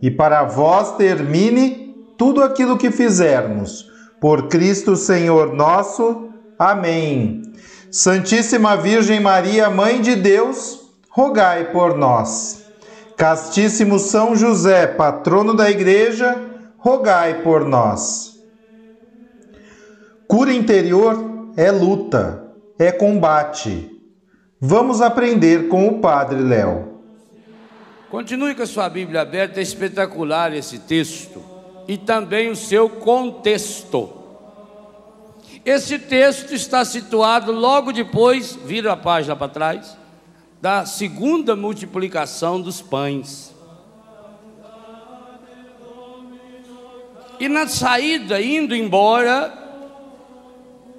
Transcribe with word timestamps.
e 0.00 0.10
para 0.10 0.44
vós 0.44 0.96
termine 0.96 1.94
tudo 2.16 2.42
aquilo 2.42 2.76
que 2.76 2.90
fizermos. 2.90 3.88
Por 4.20 4.48
Cristo 4.48 4.96
Senhor 4.96 5.54
nosso. 5.54 6.28
Amém. 6.58 7.42
Santíssima 7.90 8.76
Virgem 8.76 9.20
Maria, 9.20 9.70
Mãe 9.70 10.00
de 10.00 10.14
Deus, 10.16 10.90
rogai 11.08 11.72
por 11.72 11.96
nós. 11.96 12.64
Castíssimo 13.16 13.98
São 13.98 14.36
José, 14.36 14.86
patrono 14.86 15.54
da 15.54 15.70
Igreja, 15.70 16.36
rogai 16.78 17.42
por 17.42 17.64
nós. 17.64 18.38
Cura 20.28 20.52
interior 20.52 21.52
é 21.56 21.70
luta, 21.70 22.44
é 22.78 22.92
combate. 22.92 23.90
Vamos 24.60 25.00
aprender 25.00 25.68
com 25.68 25.88
o 25.88 26.00
Padre 26.00 26.40
Léo. 26.40 26.97
Continue 28.10 28.54
com 28.54 28.62
a 28.62 28.66
sua 28.66 28.88
Bíblia 28.88 29.20
aberta, 29.20 29.60
é 29.60 29.62
espetacular 29.62 30.54
esse 30.54 30.78
texto 30.78 31.44
e 31.86 31.98
também 31.98 32.50
o 32.50 32.56
seu 32.56 32.88
contexto. 32.88 34.10
Esse 35.62 35.98
texto 35.98 36.54
está 36.54 36.86
situado 36.86 37.52
logo 37.52 37.92
depois, 37.92 38.58
vira 38.64 38.94
a 38.94 38.96
página 38.96 39.36
para 39.36 39.48
trás, 39.48 39.96
da 40.60 40.86
segunda 40.86 41.54
multiplicação 41.54 42.58
dos 42.60 42.80
pães. 42.80 43.54
E 47.38 47.46
na 47.46 47.68
saída, 47.68 48.40
indo 48.40 48.74
embora, 48.74 49.52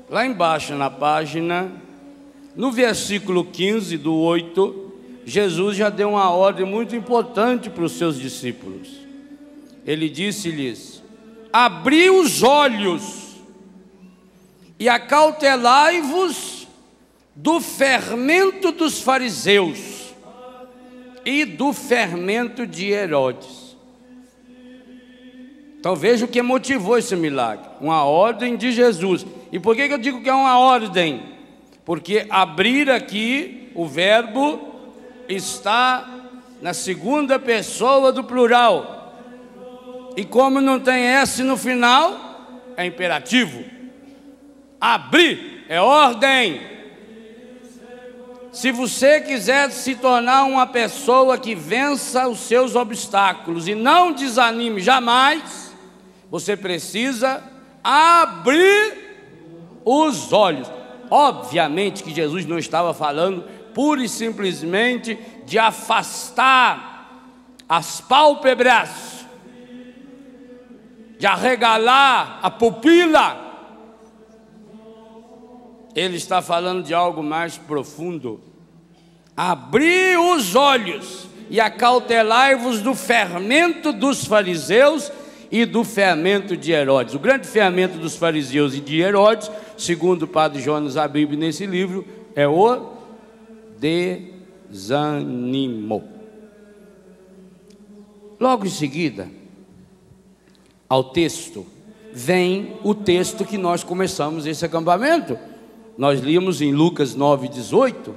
lá 0.07 0.25
embaixo 0.25 0.75
na 0.75 0.91
página, 0.91 1.71
no 2.55 2.71
versículo 2.71 3.43
15 3.43 3.97
do 3.97 4.15
8, 4.15 4.88
Jesus 5.29 5.77
já 5.77 5.89
deu 5.89 6.09
uma 6.09 6.31
ordem 6.31 6.65
muito 6.65 6.95
importante 6.95 7.69
para 7.69 7.83
os 7.83 7.91
seus 7.91 8.19
discípulos. 8.19 8.89
Ele 9.85 10.09
disse-lhes: 10.09 11.03
Abri 11.53 12.09
os 12.09 12.41
olhos 12.41 13.35
e 14.79 14.89
acautelai-vos 14.89 16.67
do 17.35 17.61
fermento 17.61 18.71
dos 18.71 19.01
fariseus 19.01 20.13
e 21.23 21.45
do 21.45 21.73
fermento 21.73 22.65
de 22.65 22.89
Herodes. 22.89 23.77
Então 25.79 25.95
veja 25.95 26.25
o 26.25 26.27
que 26.27 26.41
motivou 26.41 26.97
esse 26.97 27.15
milagre: 27.15 27.69
uma 27.79 28.03
ordem 28.03 28.57
de 28.57 28.71
Jesus. 28.71 29.25
E 29.51 29.59
por 29.59 29.75
que 29.75 29.83
eu 29.83 29.97
digo 29.99 30.23
que 30.23 30.29
é 30.29 30.33
uma 30.33 30.57
ordem? 30.57 31.21
Porque 31.85 32.25
abrir 32.29 32.89
aqui, 32.89 33.69
o 33.75 33.85
verbo 33.85 34.68
está 35.29 36.05
na 36.61 36.73
segunda 36.73 37.39
pessoa 37.39 38.11
do 38.11 38.23
plural. 38.23 39.13
E 40.17 40.25
como 40.25 40.59
não 40.59 40.79
tem 40.79 41.05
S 41.05 41.43
no 41.43 41.55
final, 41.55 42.65
é 42.75 42.85
imperativo. 42.85 43.63
Abrir 44.81 45.65
é 45.69 45.79
ordem. 45.79 46.61
Se 48.51 48.71
você 48.71 49.21
quiser 49.21 49.69
se 49.69 49.95
tornar 49.95 50.43
uma 50.45 50.65
pessoa 50.65 51.37
que 51.37 51.53
vença 51.53 52.27
os 52.27 52.39
seus 52.39 52.75
obstáculos 52.75 53.67
e 53.67 53.75
não 53.75 54.11
desanime 54.11 54.81
jamais, 54.81 55.73
você 56.31 56.57
precisa 56.57 57.43
abrir 57.83 58.97
os 59.85 60.33
olhos. 60.33 60.69
Obviamente 61.11 62.03
que 62.03 62.13
Jesus 62.13 62.45
não 62.45 62.57
estava 62.57 62.93
falando 62.93 63.45
pura 63.73 64.03
e 64.03 64.09
simplesmente 64.09 65.17
de 65.45 65.57
afastar 65.57 67.23
as 67.67 68.01
pálpebras, 68.01 69.25
de 71.17 71.27
arregalar 71.27 72.39
a 72.41 72.49
pupila 72.49 73.49
ele 75.95 76.17
está 76.17 76.41
falando 76.41 76.83
de 76.83 76.93
algo 76.93 77.23
mais 77.23 77.57
profundo. 77.57 78.39
Abri 79.35 80.15
os 80.17 80.55
olhos 80.55 81.27
e 81.49 81.59
acautelai-vos 81.59 82.81
do 82.81 82.93
fermento 82.93 83.91
dos 83.91 84.25
fariseus 84.25 85.11
e 85.51 85.65
do 85.65 85.83
fermento 85.83 86.55
de 86.55 86.71
Herodes. 86.71 87.15
O 87.15 87.19
grande 87.19 87.47
fermento 87.47 87.97
dos 87.97 88.15
fariseus 88.15 88.75
e 88.75 88.79
de 88.79 89.01
Herodes, 89.01 89.49
segundo 89.77 90.23
o 90.23 90.27
padre 90.27 90.61
Jonas 90.61 90.95
Abib 90.95 91.35
nesse 91.35 91.65
livro, 91.65 92.05
é 92.35 92.47
o 92.47 92.53
desânimo. 94.69 96.03
Logo 98.39 98.65
em 98.65 98.69
seguida, 98.69 99.29
ao 100.87 101.03
texto, 101.03 101.65
vem 102.13 102.77
o 102.83 102.93
texto 102.95 103.45
que 103.45 103.57
nós 103.57 103.83
começamos 103.83 104.45
esse 104.45 104.65
acampamento 104.65 105.37
nós 105.99 106.21
líamos 106.21 106.61
em 106.61 106.71
Lucas 106.71 107.13
9,18, 107.13 108.13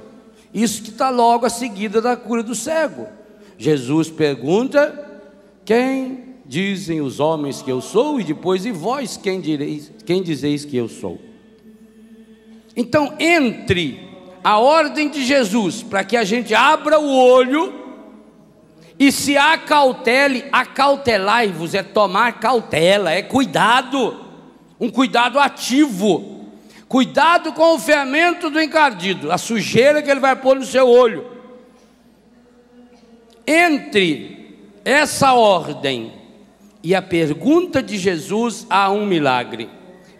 isso 0.53 0.83
que 0.83 0.89
está 0.89 1.09
logo 1.09 1.45
a 1.45 1.49
seguida 1.49 2.01
da 2.01 2.15
cura 2.15 2.41
do 2.41 2.55
cego. 2.55 3.09
Jesus 3.57 4.09
pergunta: 4.09 5.21
Quem 5.65 6.35
dizem 6.45 7.01
os 7.01 7.19
homens 7.19 7.61
que 7.61 7.69
eu 7.69 7.81
sou? 7.81 8.21
E 8.21 8.23
depois, 8.23 8.65
e 8.65 8.71
vós 8.71 9.17
quem 9.17 9.41
direis, 9.41 9.91
quem 10.05 10.23
dizeis 10.23 10.63
que 10.63 10.77
eu 10.77 10.87
sou? 10.87 11.19
Então, 12.73 13.15
entre 13.19 13.99
a 14.43 14.59
ordem 14.59 15.09
de 15.09 15.23
Jesus 15.23 15.81
para 15.81 16.03
que 16.03 16.17
a 16.17 16.23
gente 16.23 16.53
abra 16.53 16.99
o 16.99 17.15
olho 17.15 17.81
e 18.99 19.11
se 19.11 19.37
acautele, 19.37 20.45
acautelai-vos 20.51 21.73
é 21.73 21.81
tomar 21.81 22.39
cautela, 22.39 23.11
é 23.11 23.21
cuidado, 23.21 24.25
um 24.79 24.89
cuidado 24.89 25.39
ativo. 25.39 26.31
Cuidado 26.87 27.53
com 27.53 27.73
o 27.73 27.79
fermento 27.79 28.51
do 28.51 28.61
encardido, 28.61 29.31
a 29.31 29.37
sujeira 29.37 30.01
que 30.01 30.11
ele 30.11 30.19
vai 30.19 30.35
pôr 30.35 30.55
no 30.55 30.65
seu 30.65 30.87
olho. 30.87 31.25
Entre 33.47 34.59
essa 34.85 35.33
ordem 35.33 36.13
e 36.83 36.93
a 36.93 37.01
pergunta 37.01 37.81
de 37.81 37.97
Jesus, 37.97 38.67
há 38.69 38.91
um 38.91 39.07
milagre, 39.07 39.69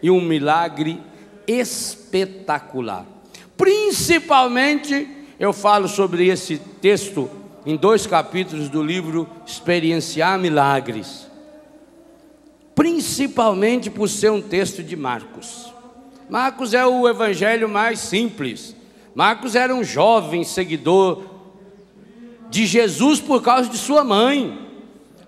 e 0.02 0.10
um 0.10 0.20
milagre 0.20 1.00
espetacular. 1.46 3.13
Principalmente, 3.56 5.08
eu 5.38 5.52
falo 5.52 5.88
sobre 5.88 6.26
esse 6.28 6.58
texto 6.58 7.30
em 7.66 7.76
dois 7.76 8.06
capítulos 8.06 8.68
do 8.68 8.82
livro 8.82 9.28
Experienciar 9.46 10.38
Milagres. 10.38 11.26
Principalmente 12.74 13.90
por 13.90 14.08
ser 14.08 14.30
um 14.30 14.42
texto 14.42 14.82
de 14.82 14.96
Marcos. 14.96 15.72
Marcos 16.28 16.74
é 16.74 16.84
o 16.84 17.08
evangelho 17.08 17.68
mais 17.68 18.00
simples. 18.00 18.74
Marcos 19.14 19.54
era 19.54 19.74
um 19.74 19.84
jovem 19.84 20.42
seguidor 20.42 21.22
de 22.50 22.66
Jesus 22.66 23.20
por 23.20 23.42
causa 23.42 23.68
de 23.68 23.78
sua 23.78 24.02
mãe. 24.02 24.58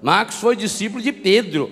Marcos 0.02 0.36
foi 0.36 0.56
discípulo 0.56 1.02
de 1.02 1.12
Pedro. 1.12 1.70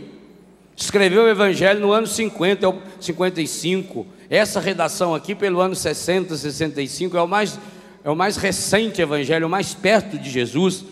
Escreveu 0.76 1.24
o 1.24 1.28
evangelho 1.28 1.80
no 1.80 1.92
ano 1.92 2.06
50, 2.06 2.74
55. 3.00 4.06
Essa 4.30 4.60
redação 4.60 5.14
aqui, 5.14 5.34
pelo 5.34 5.60
ano 5.60 5.74
60, 5.74 6.36
65, 6.36 7.16
é 7.16 7.22
o 7.22 7.28
mais, 7.28 7.58
é 8.02 8.10
o 8.10 8.16
mais 8.16 8.36
recente 8.36 9.02
evangelho, 9.02 9.46
o 9.46 9.50
mais 9.50 9.74
perto 9.74 10.18
de 10.18 10.30
Jesus. 10.30 10.84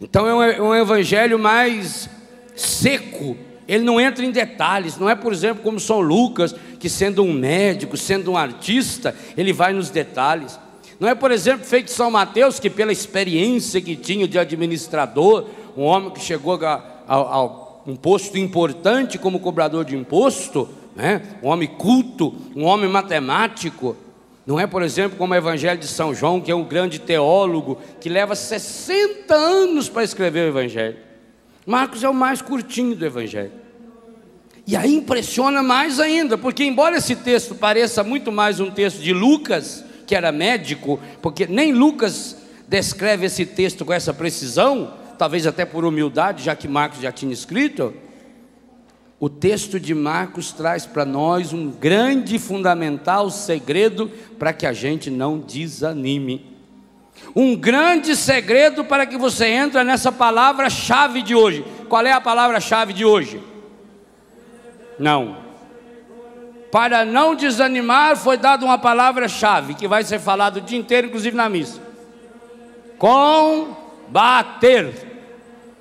Então 0.00 0.26
é 0.26 0.34
um, 0.34 0.42
é 0.42 0.62
um 0.62 0.74
evangelho 0.74 1.38
mais 1.38 2.08
seco, 2.54 3.36
Ele 3.66 3.84
não 3.84 4.00
entra 4.00 4.24
em 4.24 4.30
detalhes, 4.30 4.98
não 4.98 5.08
é, 5.08 5.14
por 5.14 5.32
exemplo, 5.32 5.62
como 5.62 5.80
São 5.80 6.00
Lucas, 6.00 6.54
que 6.78 6.88
sendo 6.88 7.22
um 7.22 7.32
médico, 7.32 7.96
sendo 7.96 8.32
um 8.32 8.36
artista, 8.36 9.14
ele 9.36 9.52
vai 9.52 9.72
nos 9.72 9.90
detalhes. 9.90 10.58
Não 10.98 11.08
é, 11.08 11.14
por 11.14 11.30
exemplo, 11.30 11.64
feito 11.64 11.90
São 11.90 12.10
Mateus, 12.10 12.58
que 12.58 12.70
pela 12.70 12.92
experiência 12.92 13.80
que 13.80 13.96
tinha 13.96 14.26
de 14.26 14.38
administrador, 14.38 15.46
um 15.76 15.82
homem 15.82 16.10
que 16.10 16.20
chegou 16.20 16.54
a, 16.64 16.74
a, 17.06 17.14
a 17.14 17.68
um 17.86 17.96
posto 17.96 18.36
importante 18.36 19.16
como 19.16 19.40
cobrador 19.40 19.84
de 19.84 19.96
imposto, 19.96 20.68
né? 20.98 21.22
um 21.40 21.46
homem 21.46 21.68
culto, 21.68 22.34
um 22.56 22.64
homem 22.64 22.90
matemático. 22.90 23.96
Não 24.44 24.58
é, 24.58 24.66
por 24.66 24.82
exemplo, 24.82 25.16
como 25.16 25.32
o 25.32 25.36
Evangelho 25.36 25.78
de 25.78 25.86
São 25.86 26.12
João, 26.12 26.40
que 26.40 26.50
é 26.50 26.54
um 26.54 26.64
grande 26.64 26.98
teólogo, 26.98 27.78
que 28.00 28.08
leva 28.08 28.34
60 28.34 29.32
anos 29.32 29.88
para 29.88 30.02
escrever 30.02 30.46
o 30.46 30.48
Evangelho. 30.48 30.96
Marcos 31.64 32.02
é 32.02 32.08
o 32.08 32.14
mais 32.14 32.42
curtinho 32.42 32.96
do 32.96 33.06
Evangelho. 33.06 33.52
E 34.66 34.76
aí 34.76 34.96
impressiona 34.96 35.62
mais 35.62 36.00
ainda, 36.00 36.36
porque 36.36 36.64
embora 36.64 36.96
esse 36.96 37.14
texto 37.14 37.54
pareça 37.54 38.02
muito 38.02 38.32
mais 38.32 38.58
um 38.58 38.70
texto 38.70 38.98
de 38.98 39.12
Lucas, 39.12 39.84
que 40.04 40.16
era 40.16 40.32
médico, 40.32 40.98
porque 41.22 41.46
nem 41.46 41.72
Lucas 41.72 42.36
descreve 42.66 43.26
esse 43.26 43.46
texto 43.46 43.84
com 43.84 43.92
essa 43.92 44.12
precisão, 44.12 44.94
talvez 45.16 45.46
até 45.46 45.64
por 45.64 45.84
humildade, 45.84 46.42
já 46.42 46.56
que 46.56 46.66
Marcos 46.66 47.00
já 47.00 47.12
tinha 47.12 47.32
escrito. 47.32 47.94
O 49.20 49.28
texto 49.28 49.80
de 49.80 49.94
Marcos 49.94 50.52
traz 50.52 50.86
para 50.86 51.04
nós 51.04 51.52
um 51.52 51.70
grande 51.70 52.38
fundamental 52.38 53.30
segredo 53.30 54.08
para 54.38 54.52
que 54.52 54.64
a 54.64 54.72
gente 54.72 55.10
não 55.10 55.40
desanime. 55.40 56.56
Um 57.34 57.56
grande 57.56 58.14
segredo 58.14 58.84
para 58.84 59.04
que 59.04 59.18
você 59.18 59.46
entre 59.46 59.82
nessa 59.82 60.12
palavra-chave 60.12 61.20
de 61.22 61.34
hoje. 61.34 61.64
Qual 61.88 62.06
é 62.06 62.12
a 62.12 62.20
palavra-chave 62.20 62.92
de 62.92 63.04
hoje? 63.04 63.42
Não. 65.00 65.48
Para 66.70 67.04
não 67.04 67.34
desanimar, 67.34 68.16
foi 68.16 68.36
dada 68.36 68.64
uma 68.64 68.78
palavra-chave 68.78 69.74
que 69.74 69.88
vai 69.88 70.04
ser 70.04 70.20
falada 70.20 70.60
o 70.60 70.62
dia 70.62 70.78
inteiro, 70.78 71.08
inclusive 71.08 71.36
na 71.36 71.48
missa. 71.48 71.80
Combater. 72.98 74.92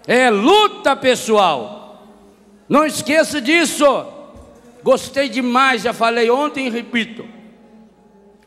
É 0.08 0.32
luta 0.32 0.96
pessoal. 0.96 1.87
Não 2.68 2.86
esqueça 2.86 3.40
disso. 3.42 3.86
Gostei 4.84 5.30
demais, 5.30 5.84
já 5.84 5.94
falei 5.94 6.30
ontem 6.30 6.68
e 6.68 6.70
repito. 6.70 7.26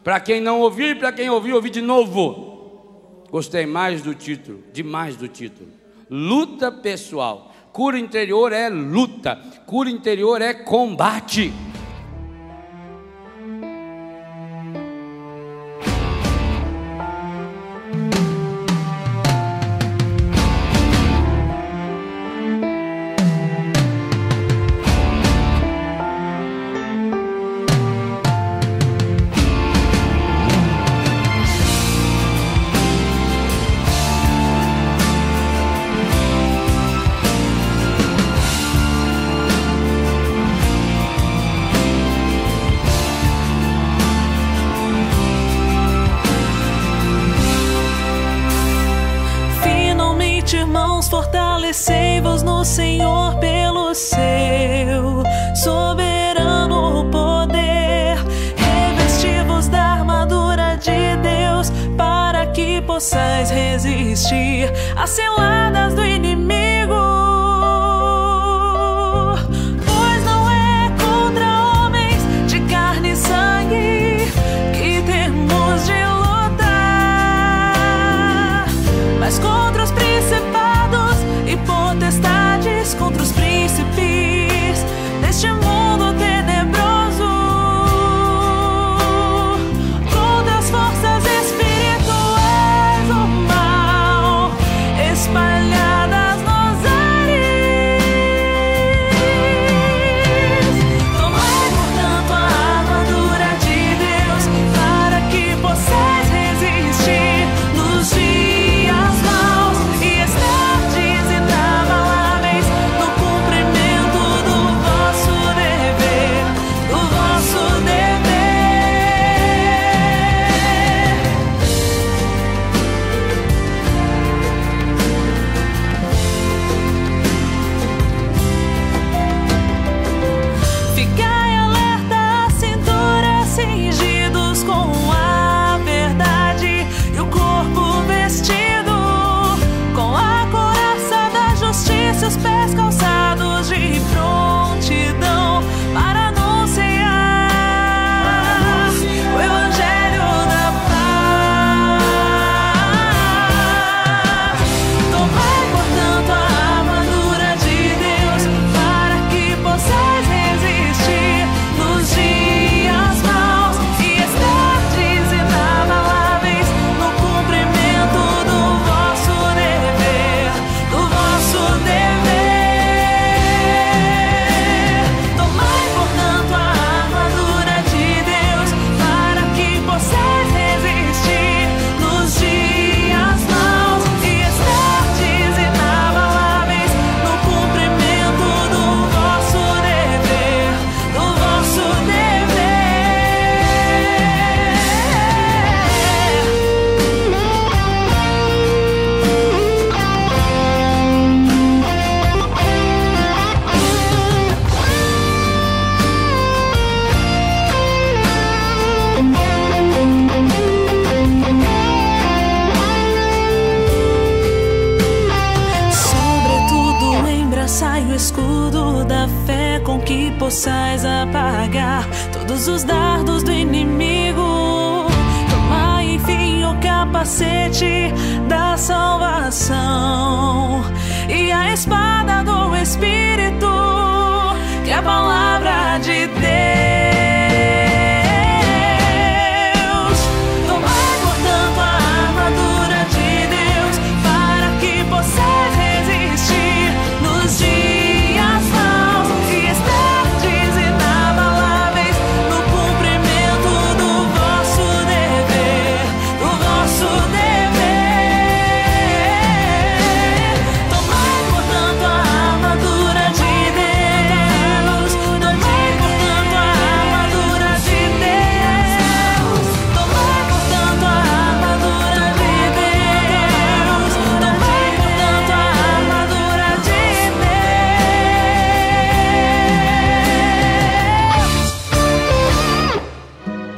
Para 0.03 0.21
quem 0.21 0.41
não 0.41 0.61
ouviu, 0.61 0.97
para 0.97 1.13
quem 1.13 1.29
ouviu, 1.29 1.57
ouvi 1.57 1.71
de 1.71 1.81
novo. 1.81 2.49
Gostei 3.31 3.67
mais 3.67 4.03
do 4.03 4.15
título, 4.15 4.63
demais 4.73 5.17
do 5.17 5.29
título. 5.29 5.69
Luta 6.09 6.73
pessoal. 6.73 7.53
Cura 7.73 7.99
interior 7.99 8.53
é 8.53 8.69
luta, 8.69 9.37
cura 9.65 9.89
interior 9.89 10.43
é 10.43 10.53
combate. 10.53 11.53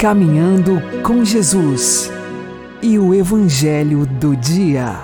Caminhando 0.03 0.83
com 1.05 1.25
Jesus 1.25 2.11
e 2.83 2.99
o 2.99 3.15
Evangelho 3.15 4.05
do 4.05 4.35
Dia. 4.35 4.97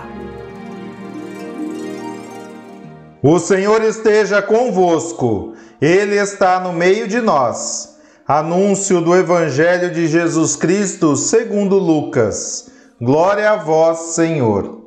O 3.22 3.38
Senhor 3.38 3.80
esteja 3.84 4.42
convosco, 4.42 5.54
Ele 5.80 6.16
está 6.16 6.58
no 6.58 6.72
meio 6.72 7.06
de 7.06 7.20
nós. 7.20 7.96
Anúncio 8.26 9.00
do 9.00 9.14
Evangelho 9.14 9.92
de 9.92 10.08
Jesus 10.08 10.56
Cristo 10.56 11.14
segundo 11.14 11.78
Lucas. 11.78 12.68
Glória 13.00 13.52
a 13.52 13.56
vós, 13.56 14.16
Senhor. 14.16 14.82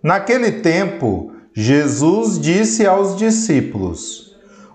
Naquele 0.00 0.60
tempo, 0.60 1.32
Jesus 1.52 2.38
disse 2.38 2.86
aos 2.86 3.16
discípulos: 3.16 4.21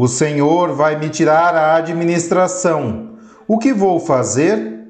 o 0.00 0.06
Senhor 0.06 0.74
vai 0.74 0.96
me 0.96 1.08
tirar 1.08 1.56
a 1.56 1.74
administração. 1.74 3.16
O 3.48 3.58
que 3.58 3.72
vou 3.72 3.98
fazer? 3.98 4.86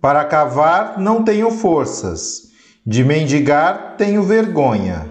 Para 0.00 0.24
cavar 0.24 0.96
não 0.96 1.24
tenho 1.24 1.50
forças, 1.50 2.42
de 2.86 3.02
mendigar 3.02 3.96
tenho 3.98 4.22
vergonha. 4.22 5.10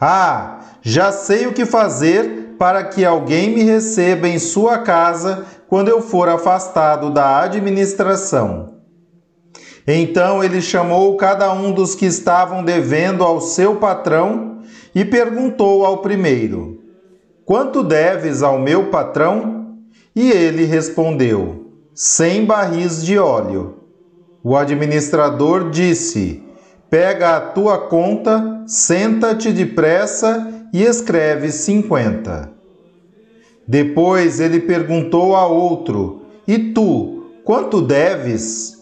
Ah, 0.00 0.58
já 0.82 1.12
sei 1.12 1.46
o 1.46 1.52
que 1.52 1.64
fazer 1.64 2.56
para 2.58 2.82
que 2.82 3.04
alguém 3.04 3.54
me 3.54 3.62
receba 3.62 4.26
em 4.26 4.40
sua 4.40 4.78
casa 4.78 5.46
quando 5.68 5.86
eu 5.86 6.02
for 6.02 6.28
afastado 6.28 7.12
da 7.12 7.42
administração. 7.42 8.80
Então 9.86 10.42
ele 10.42 10.60
chamou 10.60 11.16
cada 11.16 11.52
um 11.52 11.70
dos 11.70 11.94
que 11.94 12.06
estavam 12.06 12.64
devendo 12.64 13.22
ao 13.22 13.40
seu 13.40 13.76
patrão 13.76 14.62
e 14.92 15.04
perguntou 15.04 15.86
ao 15.86 15.98
primeiro: 15.98 16.85
Quanto 17.46 17.84
deves 17.84 18.42
ao 18.42 18.58
meu 18.58 18.90
patrão? 18.90 19.76
E 20.16 20.32
ele 20.32 20.64
respondeu: 20.64 21.70
Cem 21.94 22.44
barris 22.44 23.04
de 23.04 23.16
óleo. 23.16 23.76
O 24.42 24.56
administrador 24.56 25.70
disse: 25.70 26.42
Pega 26.90 27.36
a 27.36 27.40
tua 27.40 27.78
conta, 27.78 28.64
senta-te 28.66 29.52
depressa 29.52 30.68
e 30.74 30.82
escreve 30.82 31.52
cinquenta. 31.52 32.50
Depois 33.66 34.40
ele 34.40 34.58
perguntou 34.58 35.36
a 35.36 35.46
outro: 35.46 36.22
E 36.48 36.58
tu, 36.58 37.26
quanto 37.44 37.80
deves? 37.80 38.76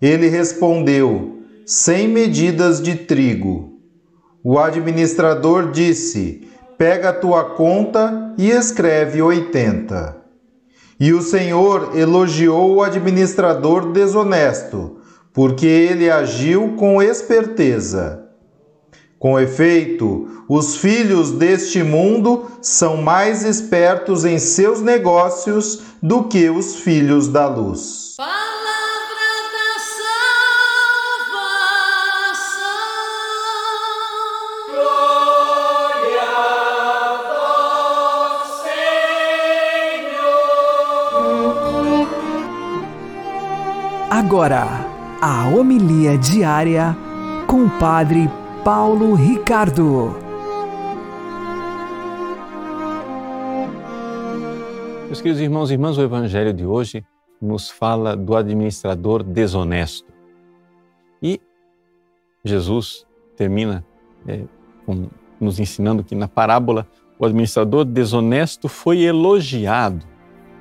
Ele 0.00 0.28
respondeu: 0.28 1.40
Cem 1.66 2.06
medidas 2.06 2.80
de 2.80 2.94
trigo. 2.94 3.80
O 4.44 4.60
administrador 4.60 5.72
disse: 5.72 6.46
pega 6.78 7.10
a 7.10 7.12
tua 7.12 7.44
conta 7.44 8.34
e 8.36 8.50
escreve 8.50 9.22
80. 9.22 10.16
E 10.98 11.12
o 11.12 11.20
Senhor 11.20 11.96
elogiou 11.96 12.74
o 12.74 12.82
administrador 12.82 13.92
desonesto, 13.92 14.98
porque 15.32 15.66
ele 15.66 16.10
agiu 16.10 16.74
com 16.76 17.02
esperteza. 17.02 18.24
Com 19.18 19.38
efeito, 19.38 20.44
os 20.48 20.76
filhos 20.76 21.32
deste 21.32 21.82
mundo 21.82 22.46
são 22.62 22.98
mais 22.98 23.44
espertos 23.44 24.24
em 24.24 24.38
seus 24.38 24.80
negócios 24.80 25.82
do 26.02 26.24
que 26.24 26.48
os 26.48 26.76
filhos 26.76 27.28
da 27.28 27.46
luz. 27.46 28.14
Agora, 44.26 44.66
a 45.22 45.48
homilia 45.50 46.18
diária 46.18 46.96
com 47.46 47.66
o 47.66 47.78
Padre 47.78 48.28
Paulo 48.64 49.14
Ricardo. 49.14 50.16
Meus 55.04 55.20
queridos 55.20 55.40
irmãos 55.40 55.70
e 55.70 55.74
irmãs, 55.74 55.96
o 55.96 56.02
Evangelho 56.02 56.52
de 56.52 56.66
hoje 56.66 57.06
nos 57.40 57.70
fala 57.70 58.16
do 58.16 58.34
administrador 58.34 59.22
desonesto. 59.22 60.12
E 61.22 61.40
Jesus 62.44 63.06
termina 63.36 63.86
é, 64.26 64.42
com, 64.84 65.08
nos 65.40 65.60
ensinando 65.60 66.02
que 66.02 66.16
na 66.16 66.26
parábola 66.26 66.88
o 67.16 67.24
administrador 67.24 67.84
desonesto 67.84 68.68
foi 68.68 69.02
elogiado 69.02 70.04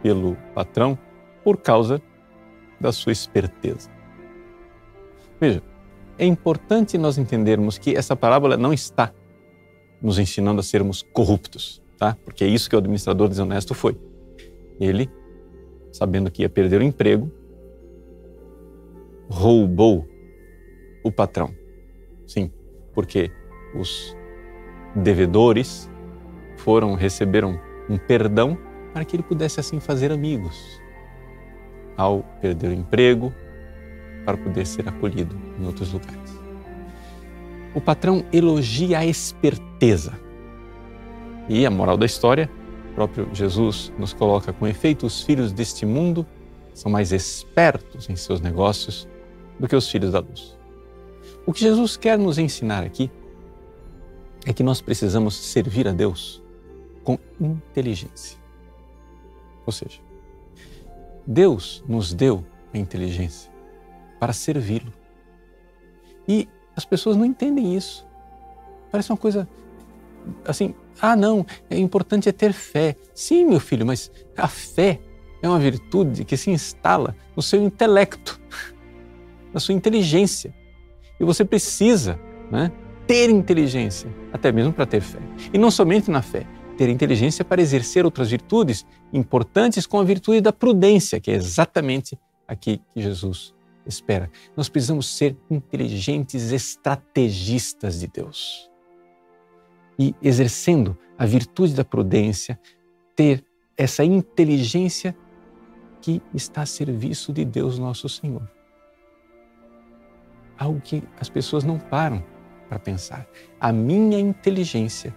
pelo 0.03 0.37
patrão 0.53 0.95
por 1.43 1.57
causa 1.57 1.99
da 2.79 2.91
sua 2.91 3.11
esperteza. 3.11 3.89
Veja, 5.39 5.61
é 6.17 6.25
importante 6.25 6.97
nós 6.97 7.17
entendermos 7.17 7.77
que 7.77 7.95
essa 7.95 8.15
parábola 8.15 8.57
não 8.57 8.73
está 8.73 9.13
nos 10.01 10.19
ensinando 10.19 10.59
a 10.59 10.63
sermos 10.63 11.01
corruptos, 11.13 11.81
tá? 11.97 12.17
Porque 12.23 12.43
é 12.43 12.47
isso 12.47 12.69
que 12.69 12.75
o 12.75 12.79
administrador 12.79 13.27
desonesto 13.27 13.73
foi. 13.73 13.97
Ele, 14.79 15.09
sabendo 15.91 16.31
que 16.31 16.41
ia 16.41 16.49
perder 16.49 16.81
o 16.81 16.83
emprego, 16.83 17.31
roubou 19.29 20.07
o 21.03 21.11
patrão. 21.11 21.53
Sim, 22.27 22.51
porque 22.93 23.31
os 23.75 24.15
devedores 24.95 25.89
foram 26.57 26.95
receberam 26.95 27.59
um 27.89 27.97
perdão 27.97 28.57
para 28.93 29.03
que 29.03 29.15
ele 29.15 29.23
pudesse 29.23 29.59
assim 29.59 29.79
fazer 29.79 30.11
amigos 30.11 30.81
ao 31.97 32.23
perder 32.41 32.69
o 32.69 32.73
emprego 32.73 33.33
para 34.25 34.37
poder 34.37 34.65
ser 34.65 34.87
acolhido 34.87 35.35
em 35.59 35.65
outros 35.65 35.93
lugares. 35.93 36.39
O 37.73 37.81
patrão 37.81 38.25
elogia 38.31 38.99
a 38.99 39.05
esperteza. 39.05 40.19
E 41.47 41.65
a 41.65 41.69
moral 41.69 41.97
da 41.97 42.05
história, 42.05 42.49
o 42.91 42.95
próprio 42.95 43.29
Jesus 43.33 43.91
nos 43.99 44.13
coloca 44.13 44.51
com 44.53 44.65
efeito: 44.65 45.05
os 45.05 45.21
filhos 45.21 45.51
deste 45.51 45.85
mundo 45.85 46.25
são 46.73 46.91
mais 46.91 47.11
espertos 47.11 48.09
em 48.09 48.15
seus 48.15 48.41
negócios 48.41 49.07
do 49.59 49.67
que 49.67 49.75
os 49.75 49.89
filhos 49.89 50.11
da 50.11 50.19
luz. 50.19 50.57
O 51.45 51.53
que 51.53 51.59
Jesus 51.61 51.95
quer 51.95 52.17
nos 52.17 52.37
ensinar 52.37 52.83
aqui 52.83 53.11
é 54.45 54.53
que 54.53 54.63
nós 54.63 54.81
precisamos 54.81 55.35
servir 55.35 55.87
a 55.87 55.91
Deus 55.91 56.41
com 57.03 57.19
inteligência. 57.39 58.37
Ou 59.65 59.71
seja, 59.71 59.99
Deus 61.25 61.83
nos 61.87 62.13
deu 62.13 62.45
a 62.73 62.77
inteligência 62.77 63.51
para 64.19 64.33
servi-lo. 64.33 64.93
E 66.27 66.47
as 66.75 66.85
pessoas 66.85 67.15
não 67.15 67.25
entendem 67.25 67.75
isso. 67.75 68.05
Parece 68.91 69.11
uma 69.11 69.17
coisa 69.17 69.47
assim, 70.45 70.73
ah, 71.01 71.15
não, 71.15 71.45
é 71.69 71.77
importante 71.77 72.29
é 72.29 72.31
ter 72.31 72.53
fé. 72.53 72.95
Sim, 73.13 73.45
meu 73.45 73.59
filho, 73.59 73.85
mas 73.85 74.11
a 74.37 74.47
fé 74.47 74.99
é 75.41 75.47
uma 75.47 75.59
virtude 75.59 76.25
que 76.25 76.37
se 76.37 76.49
instala 76.49 77.15
no 77.35 77.41
seu 77.41 77.61
intelecto, 77.61 78.39
na 79.53 79.59
sua 79.59 79.75
inteligência. 79.75 80.53
E 81.19 81.23
você 81.23 81.45
precisa 81.45 82.19
né, 82.51 82.71
ter 83.07 83.29
inteligência, 83.29 84.09
até 84.33 84.51
mesmo 84.51 84.73
para 84.73 84.85
ter 84.85 85.01
fé. 85.01 85.19
E 85.53 85.57
não 85.57 85.69
somente 85.69 86.09
na 86.09 86.21
fé, 86.21 86.45
ter 86.75 86.89
inteligência 86.89 87.43
para 87.43 87.61
exercer 87.61 88.05
outras 88.05 88.29
virtudes 88.29 88.85
importantes 89.11 89.87
com 89.87 89.99
a 89.99 90.03
virtude 90.03 90.41
da 90.41 90.53
prudência, 90.53 91.19
que 91.19 91.31
é 91.31 91.33
exatamente 91.33 92.19
aqui 92.47 92.81
que 92.93 93.01
Jesus 93.01 93.53
espera. 93.85 94.29
Nós 94.55 94.69
precisamos 94.69 95.07
ser 95.07 95.37
inteligentes 95.49 96.51
estrategistas 96.51 97.99
de 97.99 98.07
Deus. 98.07 98.69
E 99.97 100.13
exercendo 100.21 100.97
a 101.17 101.25
virtude 101.25 101.73
da 101.73 101.85
prudência, 101.85 102.59
ter 103.15 103.43
essa 103.77 104.03
inteligência 104.03 105.15
que 106.01 106.21
está 106.33 106.61
a 106.61 106.65
serviço 106.65 107.31
de 107.31 107.45
Deus 107.45 107.79
nosso 107.79 108.07
Senhor. 108.09 108.49
Algo 110.57 110.79
que 110.81 111.01
as 111.19 111.29
pessoas 111.29 111.63
não 111.63 111.79
param 111.79 112.23
para 112.67 112.79
pensar. 112.79 113.27
A 113.59 113.71
minha 113.71 114.19
inteligência 114.19 115.15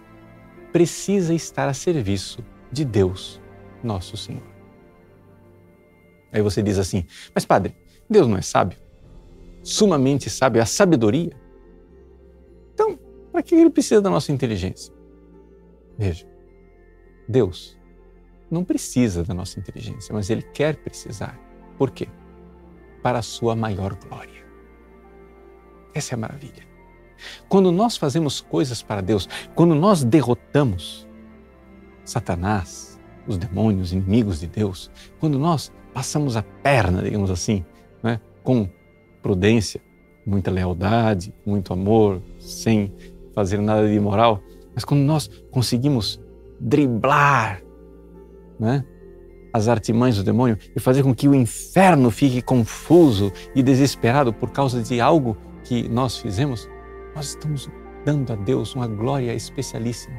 precisa 0.71 1.33
estar 1.33 1.67
a 1.67 1.73
serviço 1.73 2.43
de 2.71 2.85
Deus, 2.85 3.41
nosso 3.83 4.15
Senhor. 4.15 4.43
Aí 6.31 6.41
você 6.41 6.61
diz 6.61 6.77
assim: 6.77 7.05
Mas, 7.33 7.45
Padre, 7.45 7.75
Deus 8.09 8.27
não 8.27 8.37
é 8.37 8.41
sábio? 8.41 8.77
Sumamente 9.63 10.29
sábio, 10.29 10.59
é 10.59 10.63
a 10.63 10.65
sabedoria? 10.65 11.31
Então, 12.73 12.97
para 13.31 13.43
que 13.43 13.55
ele 13.55 13.69
precisa 13.69 14.01
da 14.01 14.09
nossa 14.09 14.31
inteligência? 14.31 14.93
Veja, 15.97 16.25
Deus 17.27 17.77
não 18.49 18.63
precisa 18.63 19.23
da 19.23 19.33
nossa 19.33 19.59
inteligência, 19.59 20.13
mas 20.13 20.29
Ele 20.29 20.41
quer 20.41 20.77
precisar. 20.77 21.39
Por 21.77 21.91
quê? 21.91 22.07
Para 23.03 23.19
a 23.19 23.21
sua 23.21 23.55
maior 23.55 23.95
glória. 23.95 24.43
Essa 25.93 26.13
é 26.13 26.15
a 26.15 26.19
maravilha. 26.19 26.68
Quando 27.47 27.71
nós 27.71 27.97
fazemos 27.97 28.41
coisas 28.41 28.81
para 28.81 29.01
Deus, 29.01 29.27
quando 29.55 29.75
nós 29.75 30.03
derrotamos 30.03 31.07
Satanás, 32.03 32.99
os 33.27 33.37
demônios, 33.37 33.93
inimigos 33.93 34.39
de 34.39 34.47
Deus, 34.47 34.89
quando 35.19 35.37
nós 35.37 35.71
passamos 35.93 36.35
a 36.35 36.41
perna, 36.41 37.01
digamos 37.01 37.29
assim, 37.29 37.63
né, 38.01 38.19
com 38.43 38.67
prudência, 39.21 39.81
muita 40.25 40.49
lealdade, 40.49 41.33
muito 41.45 41.73
amor, 41.73 42.21
sem 42.39 42.93
fazer 43.33 43.59
nada 43.59 43.87
de 43.87 43.93
imoral, 43.93 44.41
mas 44.73 44.83
quando 44.83 45.01
nós 45.01 45.29
conseguimos 45.51 46.19
driblar 46.59 47.61
né, 48.59 48.83
as 49.53 49.67
artimanhas 49.67 50.17
do 50.17 50.23
demônio 50.23 50.57
e 50.75 50.79
fazer 50.79 51.03
com 51.03 51.13
que 51.13 51.27
o 51.27 51.35
inferno 51.35 52.11
fique 52.11 52.41
confuso 52.41 53.31
e 53.55 53.63
desesperado 53.63 54.33
por 54.33 54.51
causa 54.51 54.81
de 54.81 54.99
algo 54.99 55.37
que 55.63 55.87
nós 55.87 56.17
fizemos, 56.17 56.69
nós 57.15 57.29
estamos 57.29 57.69
dando 58.05 58.33
a 58.33 58.35
Deus 58.35 58.75
uma 58.75 58.87
glória 58.87 59.33
especialíssima. 59.33 60.17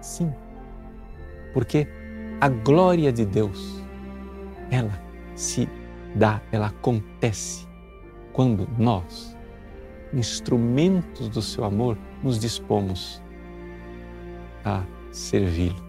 Sim, 0.00 0.32
porque 1.52 1.86
a 2.40 2.48
glória 2.48 3.12
de 3.12 3.24
Deus, 3.24 3.82
ela 4.70 5.02
se 5.34 5.68
dá, 6.14 6.40
ela 6.50 6.66
acontece 6.66 7.66
quando 8.32 8.68
nós, 8.78 9.36
instrumentos 10.12 11.28
do 11.28 11.42
seu 11.42 11.64
amor, 11.64 11.98
nos 12.22 12.38
dispomos 12.38 13.22
a 14.64 14.84
servi-lo. 15.10 15.82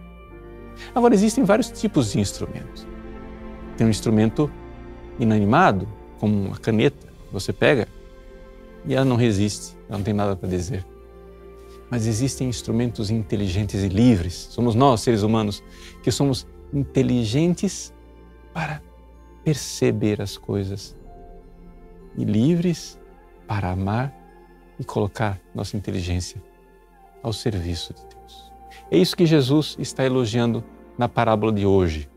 Agora, 0.95 1.13
existem 1.13 1.43
vários 1.43 1.69
tipos 1.69 2.11
de 2.11 2.19
instrumentos. 2.19 2.87
Tem 3.77 3.85
um 3.85 3.89
instrumento 3.89 4.51
inanimado, 5.19 5.87
como 6.19 6.47
uma 6.47 6.57
caneta, 6.57 7.07
você 7.31 7.53
pega 7.53 7.87
e 8.85 8.93
ela 8.93 9.05
não 9.05 9.15
resiste, 9.15 9.77
ela 9.87 9.97
não 9.97 10.03
tem 10.03 10.13
nada 10.13 10.35
para 10.35 10.49
dizer. 10.49 10.85
Mas 11.89 12.07
existem 12.07 12.47
instrumentos 12.47 13.11
inteligentes 13.11 13.83
e 13.83 13.89
livres. 13.89 14.33
Somos 14.33 14.75
nós, 14.75 15.01
seres 15.01 15.23
humanos, 15.23 15.63
que 16.01 16.11
somos 16.11 16.47
inteligentes 16.73 17.93
para 18.53 18.81
perceber 19.43 20.21
as 20.21 20.37
coisas 20.37 20.95
e 22.17 22.23
livres 22.23 22.99
para 23.47 23.71
amar 23.71 24.13
e 24.79 24.83
colocar 24.83 25.39
nossa 25.53 25.75
inteligência 25.75 26.41
ao 27.21 27.33
serviço 27.33 27.93
de 27.93 28.01
Deus. 28.15 28.51
É 28.89 28.97
isso 28.97 29.15
que 29.15 29.25
Jesus 29.25 29.75
está 29.79 30.05
elogiando 30.05 30.63
na 30.97 31.07
parábola 31.07 31.51
de 31.51 31.65
hoje. 31.65 32.09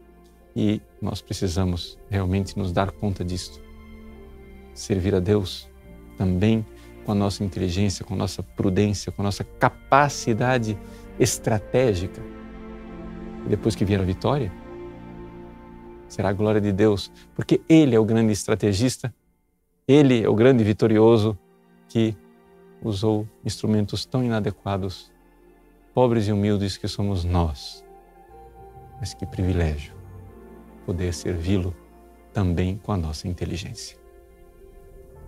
E 0.57 0.81
nós 1.03 1.20
precisamos 1.20 1.98
realmente 2.09 2.57
nos 2.57 2.72
dar 2.72 2.90
conta 2.92 3.24
disto. 3.24 3.61
Servir 4.72 5.14
a 5.14 5.20
Deus 5.20 5.68
também 6.16 6.64
com 7.05 7.12
a 7.12 7.14
nossa 7.14 7.44
inteligência, 7.44 8.05
com 8.05 8.14
a 8.14 8.16
nossa 8.16 8.42
prudência, 8.42 9.12
com 9.12 9.22
a 9.22 9.24
nossa 9.24 9.44
capacidade 9.44 10.79
estratégica. 11.18 12.22
E 13.44 13.48
depois 13.48 13.74
que 13.74 13.85
vier 13.85 14.00
a 14.00 14.05
vitória, 14.05 14.50
será 16.09 16.31
a 16.31 16.33
glória 16.33 16.61
de 16.61 16.72
Deus, 16.72 17.11
porque 17.35 17.61
Ele 17.68 17.94
é 17.94 18.00
o 18.00 18.05
grande 18.05 18.33
estrategista, 18.33 19.14
Ele 19.87 20.22
é 20.22 20.29
o 20.29 20.35
grande 20.35 20.64
vitorioso 20.64 21.38
que 21.88 22.16
usou 22.83 23.29
instrumentos 23.44 24.05
tão 24.07 24.22
inadequados, 24.22 25.12
pobres 25.92 26.29
e 26.29 26.33
humildes 26.33 26.77
que 26.77 26.88
somos 26.88 27.24
nós. 27.24 27.85
Mas 28.98 29.12
que 29.12 29.27
privilégio 29.27 29.94
poder 30.87 31.12
servi-lo 31.12 31.74
também 32.33 32.77
com 32.77 32.92
a 32.92 32.96
nossa 32.96 33.29
inteligência. 33.29 34.04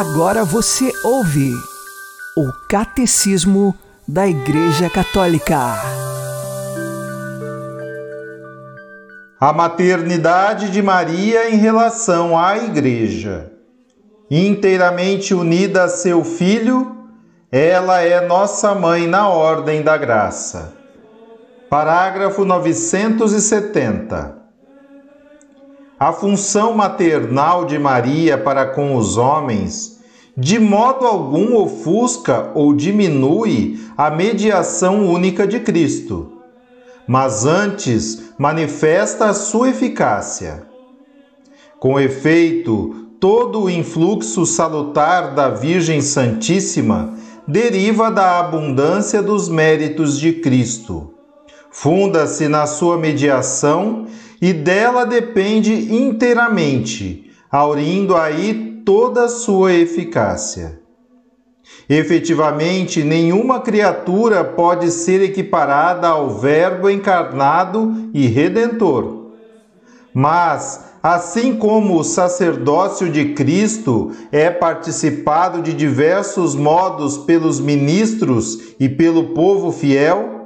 Agora 0.00 0.44
você 0.44 0.92
ouve 1.02 1.52
o 2.36 2.52
Catecismo 2.68 3.74
da 4.06 4.28
Igreja 4.28 4.88
Católica. 4.88 5.58
A 9.40 9.52
maternidade 9.52 10.70
de 10.70 10.80
Maria 10.80 11.50
em 11.50 11.56
relação 11.56 12.38
à 12.38 12.56
Igreja. 12.58 13.50
Inteiramente 14.30 15.34
unida 15.34 15.82
a 15.82 15.88
seu 15.88 16.22
Filho, 16.22 16.96
ela 17.50 18.00
é 18.00 18.24
nossa 18.24 18.76
mãe 18.76 19.08
na 19.08 19.28
ordem 19.28 19.82
da 19.82 19.96
graça. 19.96 20.74
Parágrafo 21.68 22.44
970. 22.44 24.37
A 25.98 26.12
função 26.12 26.74
maternal 26.74 27.64
de 27.64 27.78
Maria 27.78 28.38
para 28.38 28.66
com 28.66 28.94
os 28.96 29.16
homens 29.16 29.98
de 30.36 30.60
modo 30.60 31.04
algum 31.04 31.56
ofusca 31.56 32.52
ou 32.54 32.72
diminui 32.72 33.80
a 33.96 34.08
mediação 34.08 35.08
única 35.08 35.44
de 35.44 35.58
Cristo, 35.58 36.34
mas 37.08 37.44
antes 37.44 38.32
manifesta 38.38 39.24
a 39.24 39.34
sua 39.34 39.70
eficácia. 39.70 40.62
Com 41.80 41.98
efeito, 41.98 43.08
todo 43.18 43.64
o 43.64 43.70
influxo 43.70 44.46
salutar 44.46 45.34
da 45.34 45.48
Virgem 45.48 46.00
Santíssima 46.00 47.14
deriva 47.48 48.08
da 48.08 48.38
abundância 48.38 49.20
dos 49.20 49.48
méritos 49.48 50.20
de 50.20 50.34
Cristo. 50.34 51.14
Funda-se 51.72 52.46
na 52.46 52.66
sua 52.66 52.96
mediação 52.96 54.06
e 54.40 54.52
dela 54.52 55.04
depende 55.04 55.94
inteiramente, 55.94 57.30
aurindo 57.50 58.16
aí 58.16 58.82
toda 58.84 59.24
a 59.24 59.28
sua 59.28 59.72
eficácia. 59.72 60.80
Efetivamente, 61.88 63.02
nenhuma 63.02 63.60
criatura 63.60 64.44
pode 64.44 64.90
ser 64.90 65.22
equiparada 65.22 66.08
ao 66.08 66.38
Verbo 66.38 66.88
encarnado 66.88 68.10
e 68.12 68.26
redentor. 68.26 69.32
Mas, 70.12 70.84
assim 71.02 71.56
como 71.56 71.98
o 71.98 72.04
sacerdócio 72.04 73.10
de 73.10 73.32
Cristo 73.34 74.12
é 74.32 74.50
participado 74.50 75.62
de 75.62 75.72
diversos 75.72 76.54
modos 76.54 77.18
pelos 77.18 77.60
ministros 77.60 78.74
e 78.78 78.88
pelo 78.88 79.28
povo 79.28 79.72
fiel, 79.72 80.38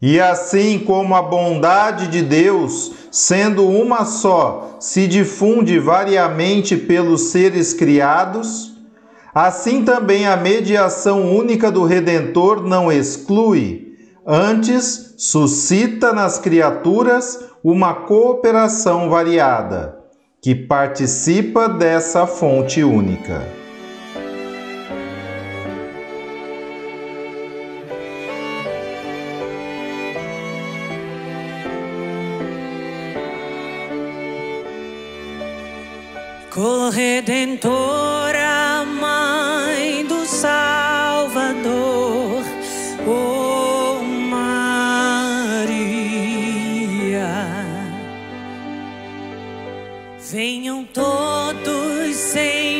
e 0.00 0.20
assim 0.20 0.80
como 0.80 1.14
a 1.14 1.22
bondade 1.22 2.08
de 2.08 2.22
Deus, 2.22 2.92
sendo 3.12 3.68
uma 3.68 4.06
só, 4.06 4.78
se 4.80 5.06
difunde 5.06 5.78
variamente 5.78 6.78
pelos 6.78 7.30
seres 7.30 7.74
criados, 7.74 8.72
assim 9.34 9.84
também 9.84 10.26
a 10.26 10.34
mediação 10.34 11.36
única 11.36 11.70
do 11.70 11.84
Redentor 11.84 12.66
não 12.66 12.90
exclui, 12.90 13.92
antes 14.26 15.14
suscita 15.18 16.14
nas 16.14 16.38
criaturas 16.38 17.38
uma 17.62 17.92
cooperação 17.92 19.10
variada, 19.10 19.98
que 20.40 20.54
participa 20.54 21.68
dessa 21.68 22.26
fonte 22.26 22.82
única. 22.82 23.61
Corredentora, 36.54 38.84
Mãe 38.84 40.04
do 40.04 40.26
Salvador, 40.26 41.64
oh 43.06 44.02
Maria, 44.04 44.42
venham 50.30 50.84
todos 50.84 52.14
sempre 52.16 52.71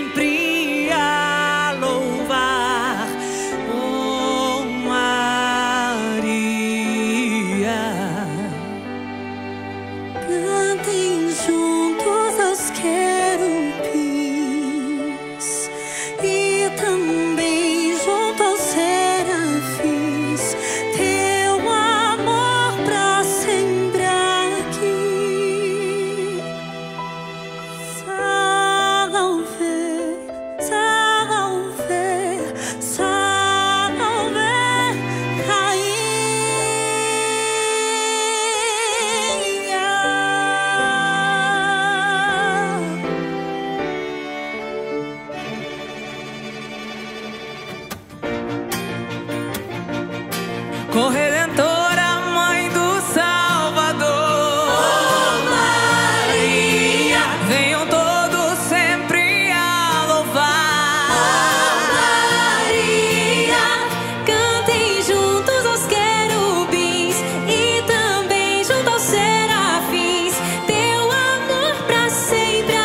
sempre 72.13 72.82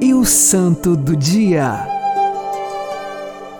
E 0.00 0.14
o 0.14 0.24
Santo 0.24 0.96
do 0.96 1.16
Dia. 1.16 1.88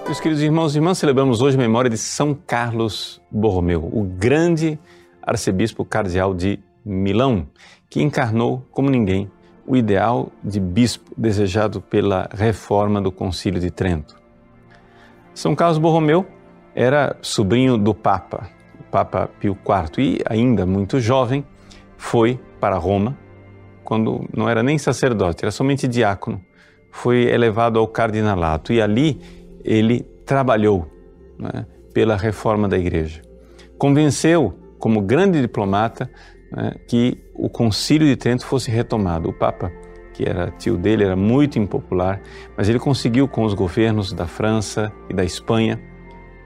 Meus 0.04 0.20
queridos 0.20 0.40
irmãos 0.40 0.72
e 0.72 0.78
irmãs, 0.78 0.98
celebramos 0.98 1.42
hoje 1.42 1.56
a 1.56 1.60
memória 1.60 1.90
de 1.90 1.98
São 1.98 2.32
Carlos 2.32 3.20
Borromeu, 3.28 3.90
o 3.92 4.04
grande 4.04 4.78
arcebispo 5.20 5.84
cardeal 5.84 6.32
de 6.32 6.60
Milão, 6.84 7.48
que 7.90 8.00
encarnou 8.00 8.64
como 8.70 8.88
ninguém 8.88 9.28
o 9.66 9.76
ideal 9.76 10.30
de 10.44 10.60
bispo 10.60 11.10
desejado 11.16 11.80
pela 11.80 12.28
reforma 12.32 13.00
do 13.00 13.10
Concílio 13.10 13.60
de 13.60 13.72
Trento. 13.72 14.14
São 15.34 15.56
Carlos 15.56 15.78
Borromeu 15.78 16.24
era 16.72 17.16
sobrinho 17.20 17.76
do 17.76 17.92
Papa, 17.92 18.48
o 18.78 18.84
Papa 18.84 19.28
Pio 19.40 19.58
IV, 19.66 20.00
e 20.04 20.22
ainda 20.24 20.64
muito 20.64 21.00
jovem 21.00 21.44
foi 21.96 22.38
para 22.60 22.78
Roma, 22.78 23.18
quando 23.88 24.28
não 24.36 24.46
era 24.46 24.62
nem 24.62 24.76
sacerdote, 24.76 25.46
era 25.46 25.50
somente 25.50 25.88
diácono, 25.88 26.44
foi 26.90 27.22
elevado 27.22 27.78
ao 27.78 27.88
cardinalato 27.88 28.70
e 28.70 28.82
ali 28.82 29.18
ele 29.64 30.00
trabalhou 30.26 30.86
né, 31.38 31.64
pela 31.94 32.14
reforma 32.14 32.68
da 32.68 32.76
igreja. 32.76 33.22
Convenceu, 33.78 34.52
como 34.78 35.00
grande 35.00 35.40
diplomata, 35.40 36.10
né, 36.52 36.74
que 36.86 37.16
o 37.34 37.48
Concílio 37.48 38.06
de 38.06 38.14
Trento 38.14 38.44
fosse 38.44 38.70
retomado. 38.70 39.30
O 39.30 39.32
Papa, 39.32 39.72
que 40.12 40.28
era 40.28 40.50
tio 40.50 40.76
dele, 40.76 41.04
era 41.04 41.16
muito 41.16 41.58
impopular, 41.58 42.20
mas 42.58 42.68
ele 42.68 42.78
conseguiu, 42.78 43.26
com 43.26 43.42
os 43.42 43.54
governos 43.54 44.12
da 44.12 44.26
França 44.26 44.92
e 45.08 45.14
da 45.14 45.24
Espanha, 45.24 45.80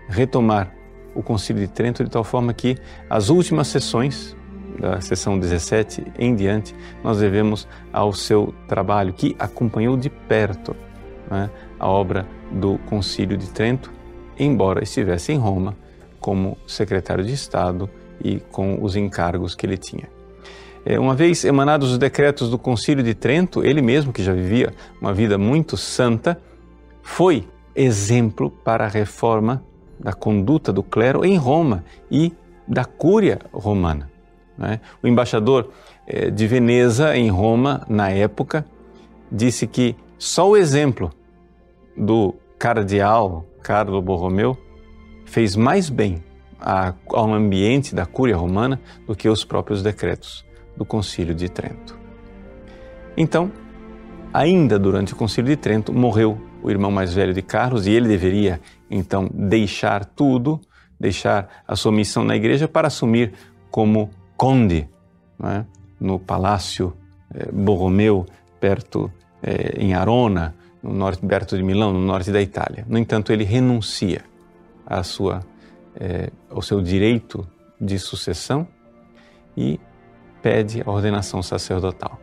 retomar 0.07 0.73
o 1.13 1.25
Concílio 1.25 1.67
de 1.67 1.73
Trento 1.73 2.05
de 2.05 2.11
tal 2.11 2.23
forma 2.23 2.55
que 2.55 2.77
as 3.11 3.31
últimas 3.31 3.67
sessões, 3.67 4.37
da 4.79 5.01
sessão 5.01 5.39
17 5.39 6.05
em 6.19 6.35
diante, 6.35 6.75
nós 7.03 7.19
devemos 7.19 7.69
ao 7.93 8.13
seu 8.13 8.55
trabalho, 8.67 9.13
que 9.13 9.37
acompanhou 9.39 9.97
de 9.97 10.11
perto 10.11 10.75
né, 11.31 11.51
a 11.79 11.89
obra 11.89 12.27
do 12.51 12.79
Concílio 12.79 13.37
de 13.37 13.51
Trento, 13.51 13.91
embora 14.39 14.83
estivesse 14.83 15.33
em 15.33 15.39
Roma 15.39 15.77
como 16.21 16.57
secretário 16.67 17.25
de 17.25 17.33
Estado 17.33 17.89
e 18.23 18.39
com 18.39 18.83
os 18.83 18.97
encargos 18.97 19.55
que 19.55 19.67
ele 19.67 19.77
tinha. 19.77 20.09
É, 20.85 20.99
Uma 20.99 21.15
vez 21.15 21.45
emanados 21.45 21.93
os 21.93 21.99
decretos 21.99 22.51
do 22.51 22.59
Concílio 22.59 23.05
de 23.05 23.15
Trento, 23.15 23.65
ele 23.65 23.81
mesmo, 23.83 24.13
que 24.13 24.23
já 24.23 24.33
vivia 24.33 24.73
uma 25.01 25.13
vida 25.13 25.39
muito 25.39 25.77
santa, 25.77 26.41
foi 27.03 27.47
exemplo 27.75 28.51
para 28.51 28.85
a 28.85 28.89
reforma 28.89 29.65
da 29.99 30.13
conduta 30.13 30.73
do 30.73 30.83
clero 30.83 31.25
em 31.25 31.37
Roma 31.37 31.85
e 32.11 32.33
da 32.67 32.85
cúria 32.85 33.39
romana. 33.53 34.12
Né? 34.57 34.81
O 35.03 35.09
embaixador 35.09 35.71
eh, 36.07 36.31
de 36.31 36.47
Veneza, 36.47 37.17
em 37.17 37.29
Roma, 37.29 37.85
na 37.89 38.11
época, 38.11 38.65
disse 39.31 39.67
que 39.67 39.97
só 40.19 40.49
o 40.49 40.57
exemplo 40.57 41.11
do 41.97 42.35
cardeal 42.59 43.45
Carlo 43.63 44.01
Borromeu 44.01 44.57
fez 45.25 45.57
mais 45.57 45.89
bem 45.89 46.23
ao 46.61 47.33
ambiente 47.33 47.95
da 47.95 48.07
cúria 48.07 48.37
romana 48.37 48.81
do 49.07 49.17
que 49.17 49.29
os 49.29 49.45
próprios 49.45 49.83
decretos 49.83 50.45
do 50.77 50.85
Concílio 50.85 51.35
de 51.35 51.49
Trento. 51.49 51.99
Então, 53.17 53.51
ainda 54.33 54.79
durante 54.79 55.13
o 55.13 55.17
Concílio 55.17 55.49
de 55.49 55.57
Trento, 55.57 55.93
morreu 55.93 56.41
o 56.63 56.71
irmão 56.71 56.91
mais 56.91 57.13
velho 57.13 57.35
de 57.35 57.43
Carlos 57.43 57.87
e 57.87 57.91
ele 57.91 58.09
deveria 58.09 58.61
então 58.91 59.29
deixar 59.33 60.05
tudo, 60.05 60.61
deixar 60.99 61.63
a 61.67 61.75
sua 61.75 61.91
missão 61.91 62.25
na 62.25 62.37
igreja 62.37 62.69
para 62.69 62.87
assumir 62.87 63.33
como 63.71 64.11
conde 64.43 64.89
é? 65.45 65.65
no 66.01 66.19
palácio 66.19 66.93
eh, 67.33 67.49
Borromeu, 67.53 68.27
perto 68.59 69.09
eh, 69.41 69.75
em 69.77 69.95
Arona, 69.95 70.57
no 70.83 70.93
norte 70.93 71.25
perto 71.25 71.57
de 71.57 71.63
Milão, 71.63 71.93
no 71.93 72.01
norte 72.01 72.33
da 72.33 72.43
Itália. 72.43 72.85
No 72.89 72.99
entanto, 72.99 73.33
ele 73.33 73.45
renuncia 73.45 74.23
à 74.85 75.05
sua, 75.05 75.45
eh, 75.95 76.29
ao 76.51 76.61
seu 76.61 76.81
direito 76.81 77.47
de 77.81 78.01
sucessão 78.01 78.67
e 79.57 79.79
pede 80.43 80.83
a 80.85 80.91
ordenação 80.91 81.41
sacerdotal. 81.41 82.19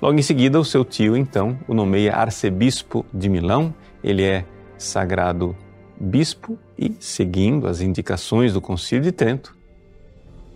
Logo 0.00 0.16
em 0.16 0.22
seguida, 0.22 0.60
o 0.60 0.64
seu 0.64 0.84
tio, 0.84 1.16
então, 1.16 1.58
o 1.66 1.74
nomeia 1.74 2.14
arcebispo 2.14 3.04
de 3.12 3.28
Milão. 3.28 3.74
Ele 4.00 4.22
é 4.22 4.44
sagrado 4.78 5.56
bispo 6.00 6.56
e, 6.78 6.94
seguindo 7.00 7.66
as 7.66 7.80
indicações 7.80 8.52
do 8.52 8.60
Concílio 8.60 9.02
de 9.02 9.10
Trento, 9.10 9.55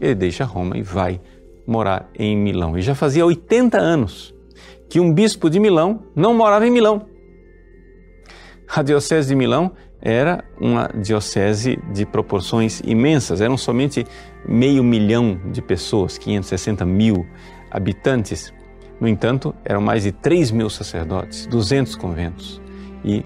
ele 0.00 0.14
deixa 0.14 0.44
Roma 0.44 0.76
e 0.76 0.82
vai 0.82 1.20
morar 1.66 2.08
em 2.18 2.36
Milão. 2.36 2.76
E 2.76 2.82
já 2.82 2.94
fazia 2.94 3.24
80 3.24 3.78
anos 3.78 4.34
que 4.88 4.98
um 4.98 5.12
bispo 5.12 5.48
de 5.48 5.60
Milão 5.60 6.02
não 6.16 6.34
morava 6.34 6.66
em 6.66 6.70
Milão. 6.70 7.06
A 8.68 8.82
diocese 8.82 9.28
de 9.28 9.34
Milão 9.34 9.72
era 10.00 10.44
uma 10.58 10.88
diocese 10.88 11.76
de 11.92 12.06
proporções 12.06 12.80
imensas, 12.84 13.40
eram 13.40 13.56
somente 13.56 14.06
meio 14.46 14.82
milhão 14.82 15.40
de 15.52 15.60
pessoas, 15.60 16.16
560 16.16 16.84
mil 16.86 17.26
habitantes. 17.70 18.52
No 19.00 19.06
entanto, 19.06 19.54
eram 19.64 19.80
mais 19.80 20.02
de 20.04 20.12
3 20.12 20.50
mil 20.50 20.70
sacerdotes, 20.70 21.46
200 21.46 21.94
conventos 21.96 22.60
e 23.04 23.24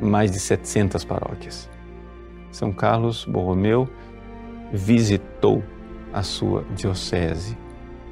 mais 0.00 0.30
de 0.30 0.38
700 0.38 1.04
paróquias. 1.04 1.68
São 2.50 2.72
Carlos 2.72 3.24
Borromeu 3.24 3.88
visitou 4.72 5.62
a 6.16 6.22
sua 6.22 6.64
diocese 6.74 7.58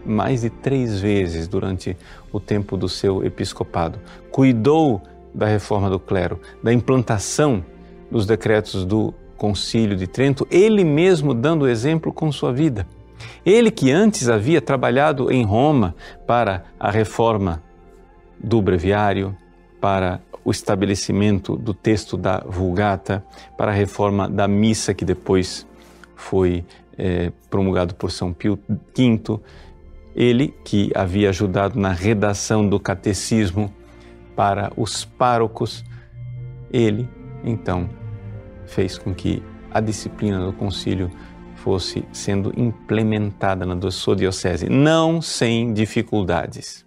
mais 0.05 0.43
de 0.43 0.51
três 0.51 1.01
vezes 1.01 1.49
durante 1.49 1.97
o 2.31 2.39
tempo 2.39 2.77
do 2.77 2.87
seu 2.87 3.25
episcopado. 3.25 3.99
Cuidou 4.31 5.01
da 5.33 5.47
reforma 5.47 5.89
do 5.89 5.99
clero, 5.99 6.39
da 6.63 6.71
implantação 6.71 7.65
dos 8.11 8.27
decretos 8.27 8.85
do 8.85 9.15
Concílio 9.39 9.97
de 9.97 10.07
Trento, 10.07 10.47
ele 10.51 10.85
mesmo 10.85 11.33
dando 11.33 11.67
exemplo 11.67 12.13
com 12.13 12.31
sua 12.31 12.53
vida. 12.53 12.87
Ele 13.45 13.71
que 13.71 13.91
antes 13.91 14.29
havia 14.29 14.61
trabalhado 14.61 15.33
em 15.33 15.43
Roma 15.43 15.95
para 16.27 16.65
a 16.79 16.91
reforma 16.91 17.63
do 18.39 18.61
breviário, 18.61 19.35
para 19.81 20.21
o 20.45 20.51
estabelecimento 20.51 21.57
do 21.57 21.73
texto 21.73 22.19
da 22.19 22.45
Vulgata, 22.47 23.25
para 23.57 23.73
a 23.73 23.75
reforma 23.75 24.29
da 24.29 24.47
missa 24.47 24.93
que 24.93 25.05
depois 25.05 25.67
foi 26.15 26.65
eh, 26.99 27.33
promulgado 27.51 27.95
por 27.95 28.11
São 28.11 28.33
Pio 28.33 28.59
V, 28.69 29.41
ele 30.15 30.55
que 30.65 30.91
havia 30.95 31.29
ajudado 31.31 31.79
na 31.79 31.93
redação 31.93 32.69
do 32.69 32.79
catecismo 32.79 33.73
para 34.37 34.73
os 34.77 35.05
párocos, 35.05 35.85
ele 36.73 37.09
então 37.45 37.89
fez 38.67 38.99
com 38.99 39.15
que 39.15 39.43
a 39.71 39.81
disciplina 39.81 40.45
do 40.45 40.53
concílio 40.53 41.11
fosse 41.57 42.05
sendo 42.13 42.53
implementada 42.57 43.65
na 43.65 43.91
sua 43.91 44.15
diocese, 44.15 44.69
não 44.69 45.21
sem 45.23 45.73
dificuldades. 45.73 46.85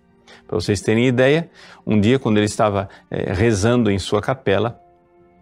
Para 0.47 0.55
vocês 0.55 0.81
terem 0.81 1.07
ideia, 1.07 1.49
um 1.85 1.99
dia, 1.99 2.17
quando 2.17 2.37
ele 2.37 2.45
estava 2.45 2.87
eh, 3.11 3.33
rezando 3.33 3.91
em 3.91 3.99
sua 3.99 4.21
capela, 4.21 4.79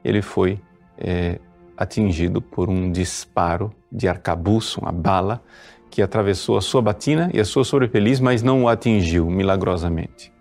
ele 0.03 0.21
foi 0.21 0.59
eh, 0.97 1.39
atingido 1.77 2.41
por 2.41 2.69
um 2.69 2.91
disparo 2.91 3.71
de 3.95 4.07
arcabouço, 4.07 4.81
uma 4.81 4.91
bala, 4.91 5.41
que 5.89 6.01
atravessou 6.01 6.57
a 6.57 6.61
sua 6.61 6.81
batina 6.81 7.31
e 7.33 7.39
a 7.39 7.45
sua 7.45 7.63
sobrepeliz, 7.63 8.19
mas 8.19 8.43
não 8.43 8.63
o 8.63 8.67
atingiu 8.67 9.29
milagrosamente. 9.29 10.31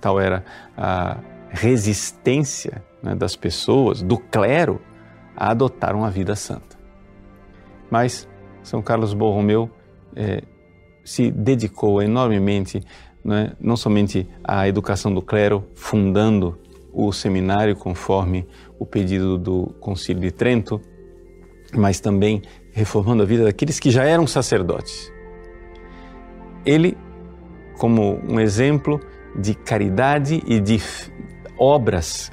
tal 0.00 0.20
era 0.20 0.44
a 0.76 1.18
resistência 1.50 2.82
né, 3.02 3.14
das 3.14 3.36
pessoas, 3.36 4.02
do 4.02 4.18
clero, 4.18 4.80
a 5.36 5.50
adotar 5.50 5.94
uma 5.94 6.10
vida 6.10 6.34
santa. 6.34 6.76
Mas 7.88 8.28
São 8.62 8.82
Carlos 8.82 9.14
Borromeu 9.14 9.70
eh, 10.16 10.42
se 11.04 11.30
dedicou 11.30 12.02
enormemente 12.02 12.82
né, 13.24 13.52
não 13.60 13.76
somente 13.76 14.28
à 14.42 14.68
educação 14.68 15.14
do 15.14 15.22
clero, 15.22 15.64
fundando 15.74 16.58
o 16.92 17.12
seminário 17.12 17.74
conforme 17.74 18.46
o 18.78 18.84
pedido 18.84 19.38
do 19.38 19.66
Concílio 19.80 20.22
de 20.22 20.30
Trento, 20.30 20.80
mas 21.72 22.00
também 22.00 22.42
reformando 22.74 23.22
a 23.22 23.26
vida 23.26 23.44
daqueles 23.44 23.78
que 23.78 23.90
já 23.90 24.04
eram 24.04 24.26
sacerdotes. 24.26 25.12
Ele, 26.66 26.96
como 27.78 28.20
um 28.28 28.40
exemplo 28.40 29.00
de 29.36 29.54
caridade 29.54 30.42
e 30.46 30.60
de 30.60 30.80
obras 31.56 32.30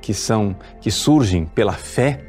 que 0.00 0.14
são 0.14 0.56
que 0.80 0.90
surgem 0.90 1.44
pela 1.44 1.72
fé, 1.72 2.20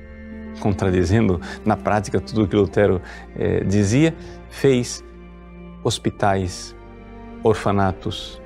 contradizendo 0.60 1.42
na 1.66 1.76
prática 1.76 2.20
tudo 2.20 2.44
o 2.44 2.48
que 2.48 2.56
Lutero 2.56 3.02
eh, 3.36 3.64
dizia, 3.64 4.14
fez 4.50 5.04
hospitais, 5.84 6.76
orfanatos, 7.44 8.42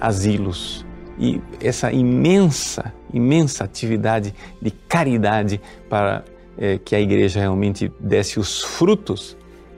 asilos 0.00 0.86
e 1.18 1.40
essa 1.60 1.92
imensa, 1.92 2.94
imensa 3.12 3.64
atividade 3.64 4.34
de 4.60 4.70
caridade 4.70 5.60
para 5.88 6.24
eh, 6.58 6.78
que 6.78 6.94
a 6.94 7.00
igreja 7.00 7.40
realmente 7.40 7.92
desse 8.00 8.38
os 8.38 8.62
frutos 8.62 9.36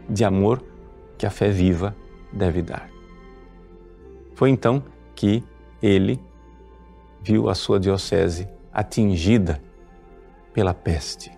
de 0.09 0.25
amor 0.25 0.63
que 1.17 1.27
a 1.27 1.31
fé 1.31 1.49
viva 1.49 1.95
deve 2.33 2.63
dar. 2.63 2.91
Foi 4.35 4.51
então 4.51 4.83
que 5.15 5.43
ele 5.83 6.21
viu 7.23 7.49
a 7.49 7.55
sua 7.55 7.79
diocese 7.79 8.49
atingida 8.73 9.63
pela 10.53 10.75
peste. 10.75 11.31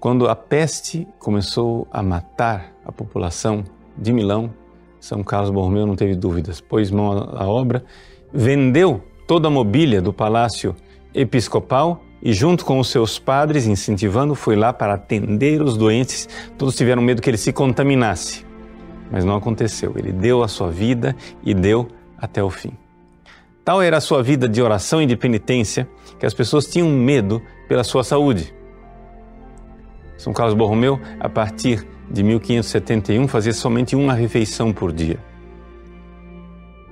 Quando 0.00 0.28
a 0.28 0.36
peste 0.36 1.06
começou 1.18 1.86
a 1.90 2.02
matar 2.02 2.72
a 2.84 2.92
população 2.92 3.64
de 3.96 4.12
Milão, 4.12 4.52
São 5.00 5.24
Carlos 5.24 5.50
Borromeu 5.50 5.86
não 5.86 5.96
teve 5.96 6.14
dúvidas, 6.14 6.60
pôs 6.60 6.90
mão 6.90 7.30
à 7.36 7.46
obra, 7.48 7.84
vendeu 8.32 9.02
toda 9.26 9.48
a 9.48 9.50
mobília 9.50 10.00
do 10.00 10.12
palácio 10.12 10.74
episcopal 11.12 12.02
e, 12.22 12.32
junto 12.32 12.64
com 12.64 12.78
os 12.78 12.88
seus 12.88 13.18
padres, 13.18 13.66
incentivando, 13.66 14.34
foi 14.34 14.56
lá 14.56 14.72
para 14.72 14.94
atender 14.94 15.62
os 15.62 15.76
doentes. 15.76 16.28
Todos 16.56 16.74
tiveram 16.74 17.02
medo 17.02 17.22
que 17.22 17.30
ele 17.30 17.36
se 17.36 17.52
contaminasse, 17.52 18.44
mas 19.10 19.24
não 19.24 19.36
aconteceu. 19.36 19.94
Ele 19.96 20.12
deu 20.12 20.42
a 20.42 20.48
sua 20.48 20.70
vida 20.70 21.14
e 21.44 21.54
deu 21.54 21.88
até 22.16 22.42
o 22.42 22.50
fim. 22.50 22.72
Tal 23.64 23.82
era 23.82 23.98
a 23.98 24.00
sua 24.00 24.22
vida 24.22 24.48
de 24.48 24.62
oração 24.62 25.02
e 25.02 25.06
de 25.06 25.16
penitência 25.16 25.88
que 26.18 26.26
as 26.26 26.34
pessoas 26.34 26.66
tinham 26.66 26.88
medo 26.88 27.40
pela 27.68 27.84
sua 27.84 28.02
saúde. 28.02 28.54
São 30.16 30.32
Carlos 30.32 30.54
Borromeu, 30.54 30.98
a 31.20 31.28
partir 31.28 31.86
de 32.10 32.22
1571, 32.22 33.28
fazia 33.28 33.52
somente 33.52 33.94
uma 33.94 34.14
refeição 34.14 34.72
por 34.72 34.92
dia: 34.92 35.18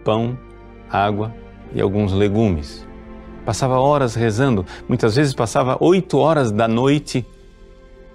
pão, 0.04 0.38
água 0.88 1.34
e 1.74 1.80
alguns 1.80 2.12
legumes. 2.12 2.86
Passava 3.46 3.78
horas 3.78 4.16
rezando, 4.16 4.66
muitas 4.88 5.14
vezes 5.14 5.32
passava 5.32 5.78
oito 5.80 6.18
horas 6.18 6.50
da 6.50 6.66
noite 6.66 7.24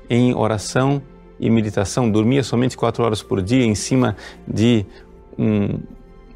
em 0.10 0.36
oração 0.36 1.02
e 1.40 1.50
meditação. 1.50 2.12
Dormia 2.12 2.44
somente 2.44 2.76
quatro 2.76 3.02
horas 3.02 3.24
por 3.24 3.42
dia 3.42 3.64
em 3.64 3.74
cima 3.74 4.18
de 4.46 4.86
um, 5.40 5.80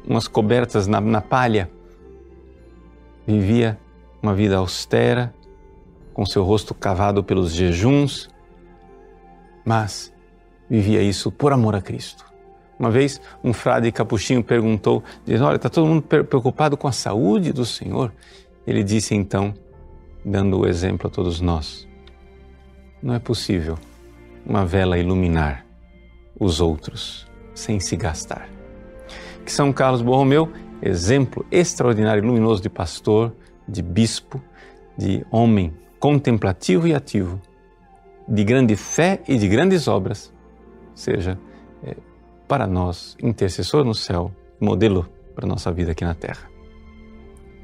umas 0.08 0.26
cobertas 0.26 0.86
na, 0.86 0.98
na 0.98 1.20
palha. 1.20 1.70
Vivia 3.26 3.78
uma 4.22 4.34
vida 4.34 4.56
austera, 4.56 5.34
com 6.14 6.24
seu 6.24 6.42
rosto 6.42 6.72
cavado 6.72 7.22
pelos 7.22 7.52
jejuns, 7.52 8.30
mas 9.62 10.10
vivia 10.70 11.02
isso 11.02 11.30
por 11.30 11.52
amor 11.52 11.74
a 11.74 11.82
Cristo. 11.82 12.24
Uma 12.78 12.90
vez, 12.90 13.20
um 13.44 13.52
frade 13.52 13.92
capuchinho 13.92 14.42
perguntou, 14.42 15.04
dizendo, 15.22 15.44
olha, 15.44 15.56
está 15.56 15.68
todo 15.68 15.86
mundo 15.86 16.02
preocupado 16.02 16.78
com 16.78 16.88
a 16.88 16.92
saúde 16.92 17.52
do 17.52 17.66
Senhor? 17.66 18.10
Ele 18.66 18.82
disse 18.82 19.14
então, 19.14 19.54
dando 20.24 20.58
o 20.58 20.66
exemplo 20.66 21.06
a 21.06 21.10
todos 21.10 21.40
nós, 21.40 21.86
não 23.02 23.14
é 23.14 23.18
possível 23.18 23.78
uma 24.44 24.66
vela 24.66 24.98
iluminar 24.98 25.64
os 26.38 26.60
outros 26.60 27.26
sem 27.54 27.78
se 27.78 27.96
gastar. 27.96 28.48
Que 29.44 29.52
São 29.52 29.72
Carlos 29.72 30.02
Borromeu, 30.02 30.50
exemplo 30.82 31.46
extraordinário 31.50 32.22
e 32.22 32.26
luminoso 32.26 32.60
de 32.60 32.68
pastor, 32.68 33.32
de 33.68 33.82
bispo, 33.82 34.42
de 34.96 35.24
homem 35.30 35.72
contemplativo 36.00 36.86
e 36.88 36.94
ativo, 36.94 37.40
de 38.28 38.44
grande 38.44 38.74
fé 38.76 39.22
e 39.28 39.38
de 39.38 39.48
grandes 39.48 39.86
obras, 39.86 40.32
seja 40.94 41.38
é, 41.84 41.96
para 42.48 42.66
nós 42.66 43.16
intercessor 43.22 43.84
no 43.84 43.94
céu, 43.94 44.32
modelo 44.60 45.08
para 45.34 45.46
a 45.46 45.48
nossa 45.48 45.70
vida 45.70 45.92
aqui 45.92 46.04
na 46.04 46.14
terra. 46.14 46.55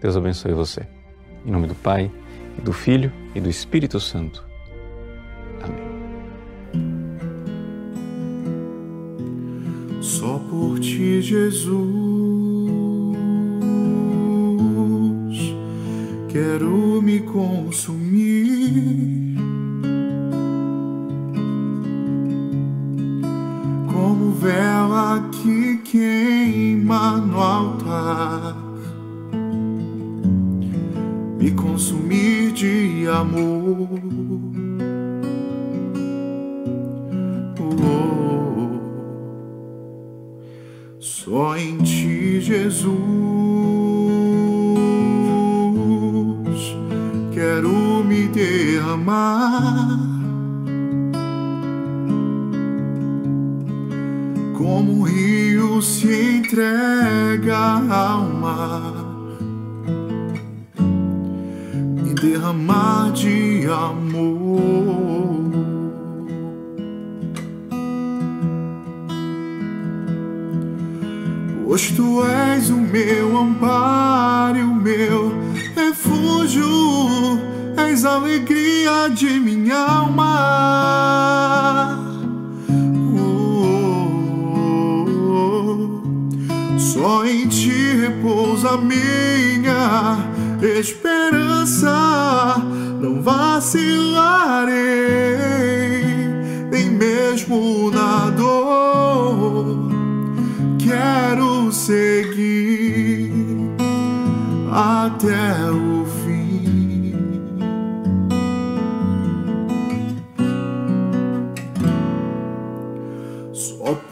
Deus 0.03 0.17
abençoe 0.17 0.53
você. 0.53 0.87
Em 1.47 1.51
nome 1.51 1.69
do 1.69 1.75
Pai, 1.77 2.11
e 2.59 2.61
do 2.61 2.73
Filho 2.73 3.12
e 3.35 3.41
do 3.41 3.49
Espírito 3.49 4.01
Santo. 4.01 4.45
Amém. 5.62 5.93
Só 10.01 10.38
por 10.51 10.79
ti, 10.81 11.23
Jesus, 11.23 11.73
quero 16.29 17.01
me 17.01 17.21
consumir. 17.21 18.83
Como 23.93 24.33
vela 24.33 25.29
que 25.31 25.77
queima 25.79 27.19
no 27.19 27.41
altar, 27.41 28.72
me 31.42 31.50
consumir 31.50 32.52
de 32.52 33.09
amor. 33.09 33.88
Oh, 37.61 38.78
só 41.01 41.57
em 41.57 41.78
ti, 41.78 42.40
Jesus, 42.40 42.93
quero 47.34 48.05
me 48.05 48.28
derramar. 48.28 50.01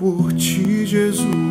Por 0.00 0.32
ti, 0.32 0.86
Jesus. 0.86 1.49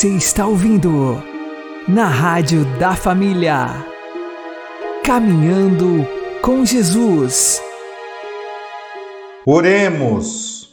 Você 0.00 0.08
está 0.08 0.46
ouvindo 0.46 1.22
na 1.86 2.06
Rádio 2.06 2.64
da 2.78 2.96
Família. 2.96 3.84
Caminhando 5.04 6.08
com 6.40 6.64
Jesus. 6.64 7.60
Oremos. 9.44 10.70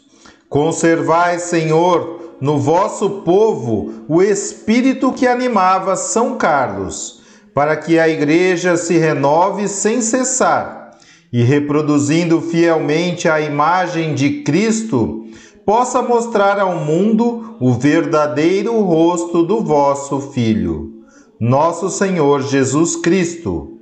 Conservai, 0.47 1.39
Senhor, 1.39 2.38
no 2.39 2.57
vosso 2.57 3.21
povo 3.23 4.05
o 4.07 4.23
espírito 4.23 5.11
que 5.11 5.28
animava 5.28 5.97
São 5.97 6.38
Carlos, 6.38 7.21
para 7.53 7.75
que 7.75 7.99
a 7.99 8.07
Igreja 8.07 8.78
se 8.78 8.97
renove 8.97 9.67
sem 9.67 9.99
cessar 9.99 10.97
e, 11.34 11.43
reproduzindo 11.43 12.39
fielmente 12.39 13.28
a 13.28 13.41
imagem 13.41 14.15
de 14.15 14.41
Cristo, 14.43 15.26
possa 15.68 16.01
mostrar 16.01 16.57
ao 16.61 16.80
mundo 16.80 17.57
o 17.59 17.74
verdadeiro 17.74 18.80
rosto 18.80 19.43
do 19.43 19.59
vosso 19.61 20.32
Filho, 20.32 21.03
nosso 21.38 21.89
Senhor 21.89 22.41
Jesus 22.43 22.95
Cristo. 22.95 23.74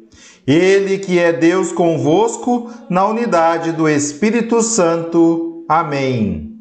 Ele 0.48 0.98
que 0.98 1.20
é 1.20 1.32
Deus 1.32 1.72
convosco, 1.72 2.72
na 2.90 3.06
unidade 3.06 3.72
do 3.72 3.88
Espírito 3.88 4.64
Santo. 4.64 5.64
Amém. 5.70 6.58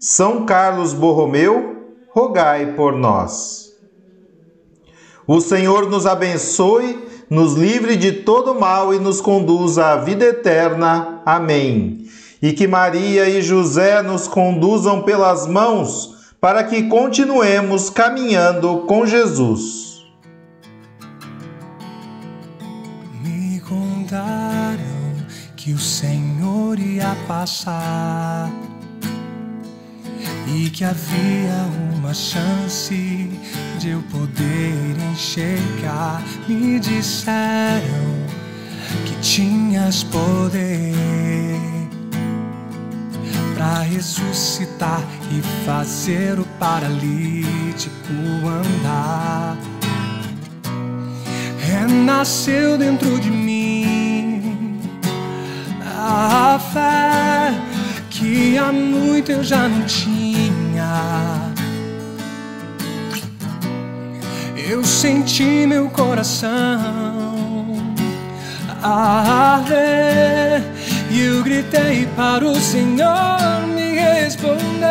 São 0.00 0.44
Carlos 0.44 0.92
Borromeu, 0.92 1.76
rogai 2.12 2.72
por 2.74 2.92
nós. 2.92 3.70
O 5.28 5.40
Senhor 5.40 5.88
nos 5.88 6.06
abençoe, 6.06 7.06
nos 7.30 7.54
livre 7.54 7.94
de 7.96 8.10
todo 8.10 8.52
mal 8.52 8.92
e 8.92 8.98
nos 8.98 9.20
conduza 9.20 9.86
à 9.86 9.96
vida 9.96 10.24
eterna. 10.24 11.22
Amém. 11.24 12.05
E 12.46 12.52
que 12.52 12.68
Maria 12.68 13.28
e 13.28 13.42
José 13.42 14.00
nos 14.02 14.28
conduzam 14.28 15.02
pelas 15.02 15.48
mãos 15.48 16.30
para 16.40 16.62
que 16.62 16.84
continuemos 16.84 17.90
caminhando 17.90 18.84
com 18.86 19.04
Jesus. 19.04 20.06
Me 23.20 23.58
contaram 23.62 24.78
que 25.56 25.72
o 25.72 25.78
Senhor 25.80 26.78
ia 26.78 27.16
passar 27.26 28.48
e 30.46 30.70
que 30.70 30.84
havia 30.84 31.96
uma 31.98 32.14
chance 32.14 33.28
de 33.80 33.90
eu 33.90 34.00
poder 34.12 34.94
enxergar. 35.10 36.22
Me 36.46 36.78
disseram 36.78 38.14
que 39.04 39.20
tinhas 39.20 40.04
poder 40.04 41.25
para 43.66 43.80
ressuscitar 43.80 45.02
e 45.32 45.42
fazer 45.64 46.38
o 46.38 46.44
paralítico 46.58 48.12
andar 48.46 49.56
renasceu 51.58 52.78
dentro 52.78 53.18
de 53.18 53.28
mim 53.28 54.80
a 55.84 56.60
fé 56.72 57.52
que 58.08 58.56
há 58.56 58.70
muito 58.70 59.32
eu 59.32 59.42
já 59.42 59.68
não 59.68 59.84
tinha. 59.84 61.52
Eu 64.56 64.84
senti 64.84 65.66
meu 65.66 65.88
coração 65.90 67.36
arder 68.82 70.62
e 71.16 71.20
eu 71.22 71.42
gritei 71.42 72.06
para 72.14 72.44
o 72.44 72.54
Senhor 72.56 73.66
me 73.74 73.92
responder. 73.92 74.86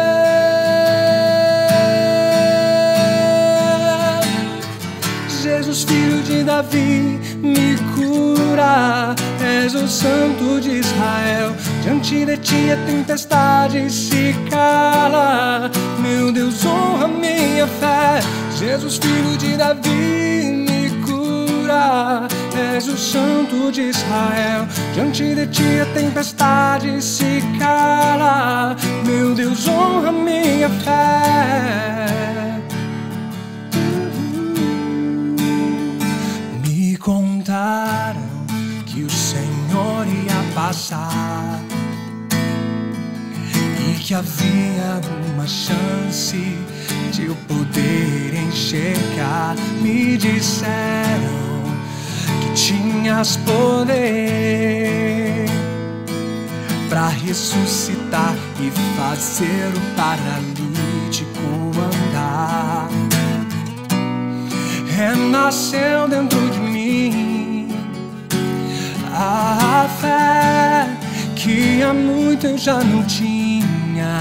Jesus, 5.43 5.84
filho 5.84 6.23
de 6.23 6.43
Davi, 6.43 7.19
me 7.38 7.78
cura. 7.93 9.15
És 9.39 9.76
o 9.76 9.88
santo 9.88 10.59
de 10.59 10.80
Israel. 10.80 11.55
Diante 11.84 12.26
de 12.26 12.38
ti 12.38 12.71
a 12.71 12.78
tempestade 12.88 13.88
se 13.91 14.34
cala. 14.49 15.69
Meu 15.99 16.32
Deus, 16.32 16.65
honra 16.65 17.07
minha 17.07 17.67
fé. 17.67 18.19
Jesus, 18.57 18.97
filho 18.97 19.38
de 19.38 19.55
Davi, 19.57 20.65
me 20.67 20.89
cura. 21.05 22.28
És 22.56 22.88
o 22.88 22.97
santo 22.97 23.72
de 23.72 23.89
Israel. 23.89 24.66
Diante 24.93 25.36
de 25.36 25.47
ti 25.47 25.80
a 25.82 25.86
tempestade 25.93 27.01
se 27.03 27.43
cala. 27.60 28.76
Meu 29.06 29.34
Deus, 29.34 29.68
honra 29.68 30.12
minha 30.12 30.70
fé. 30.70 32.06
Me 36.66 36.97
contaram 36.97 38.22
que 38.86 39.03
o 39.03 39.10
Senhor 39.10 40.08
ia 40.08 40.53
passar 40.53 41.60
e 43.80 43.99
que 43.99 44.14
havia 44.14 45.01
uma 45.34 45.45
chance 45.45 46.58
de 47.12 47.26
eu 47.26 47.36
poder 47.47 48.34
enxergar. 48.34 49.56
Me 49.82 50.18
disseram 50.18 51.44
tinhas 52.56 53.38
poder 53.38 53.95
para 56.89 57.10
ressuscitar 57.10 58.36
e 58.60 58.72
fazer 58.97 59.72
o 59.76 59.82
paralítico 59.95 61.39
andar 61.78 62.89
renasceu 64.95 66.08
dentro 66.08 66.39
de 66.49 66.60
mim 66.60 67.68
a 69.14 69.88
fé 70.01 70.88
que 71.36 71.84
há 71.84 71.93
muito 71.93 72.47
eu 72.47 72.58
já 72.58 72.84
não 72.84 73.03
tinha. 73.03 74.20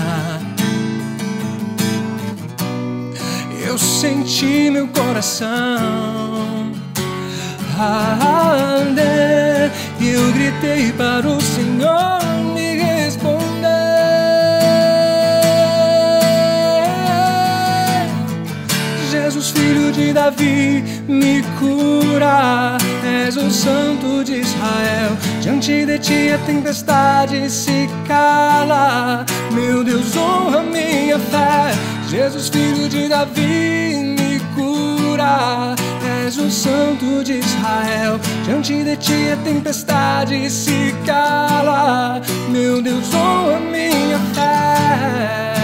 Eu 3.67 3.79
senti 3.79 4.71
meu 4.71 4.87
coração 4.89 6.24
e 10.01 10.09
eu 10.09 10.33
gritei 10.33 10.93
para 10.93 11.27
o 11.27 11.41
Senhor 11.41 12.21
me 12.55 12.77
responder. 12.77 13.69
Jesus, 19.11 19.51
filho 19.51 19.91
de 19.93 20.13
Davi, 20.13 20.85
me 21.09 21.43
cura. 21.59 22.79
És 23.05 23.37
o 23.37 23.51
santo 23.51 24.23
de 24.25 24.41
Israel. 24.41 25.17
Diante 25.41 25.85
de 25.85 25.99
ti 25.99 26.31
a 26.33 26.39
tempestade 26.47 27.51
se 27.51 27.89
cala. 28.07 29.25
Meu 29.53 29.83
Deus, 29.83 30.17
honra 30.17 30.63
minha 30.63 31.19
fé. 31.19 31.73
Jesus, 32.09 32.49
filho 32.49 32.89
de 32.89 33.09
Davi, 33.09 34.15
me 34.17 34.41
cura. 34.55 35.75
És 36.27 36.39
o 36.39 36.51
santo 36.51 37.23
de 37.23 37.39
Israel. 37.39 38.19
Diante 38.47 38.83
de 38.83 38.97
ti 38.97 39.31
a 39.31 39.37
tempestade 39.45 40.49
se 40.49 40.95
cala. 41.05 42.23
Meu 42.49 42.81
Deus, 42.81 43.13
honra 43.13 43.61
minha 43.61 44.19
fé. 44.33 45.64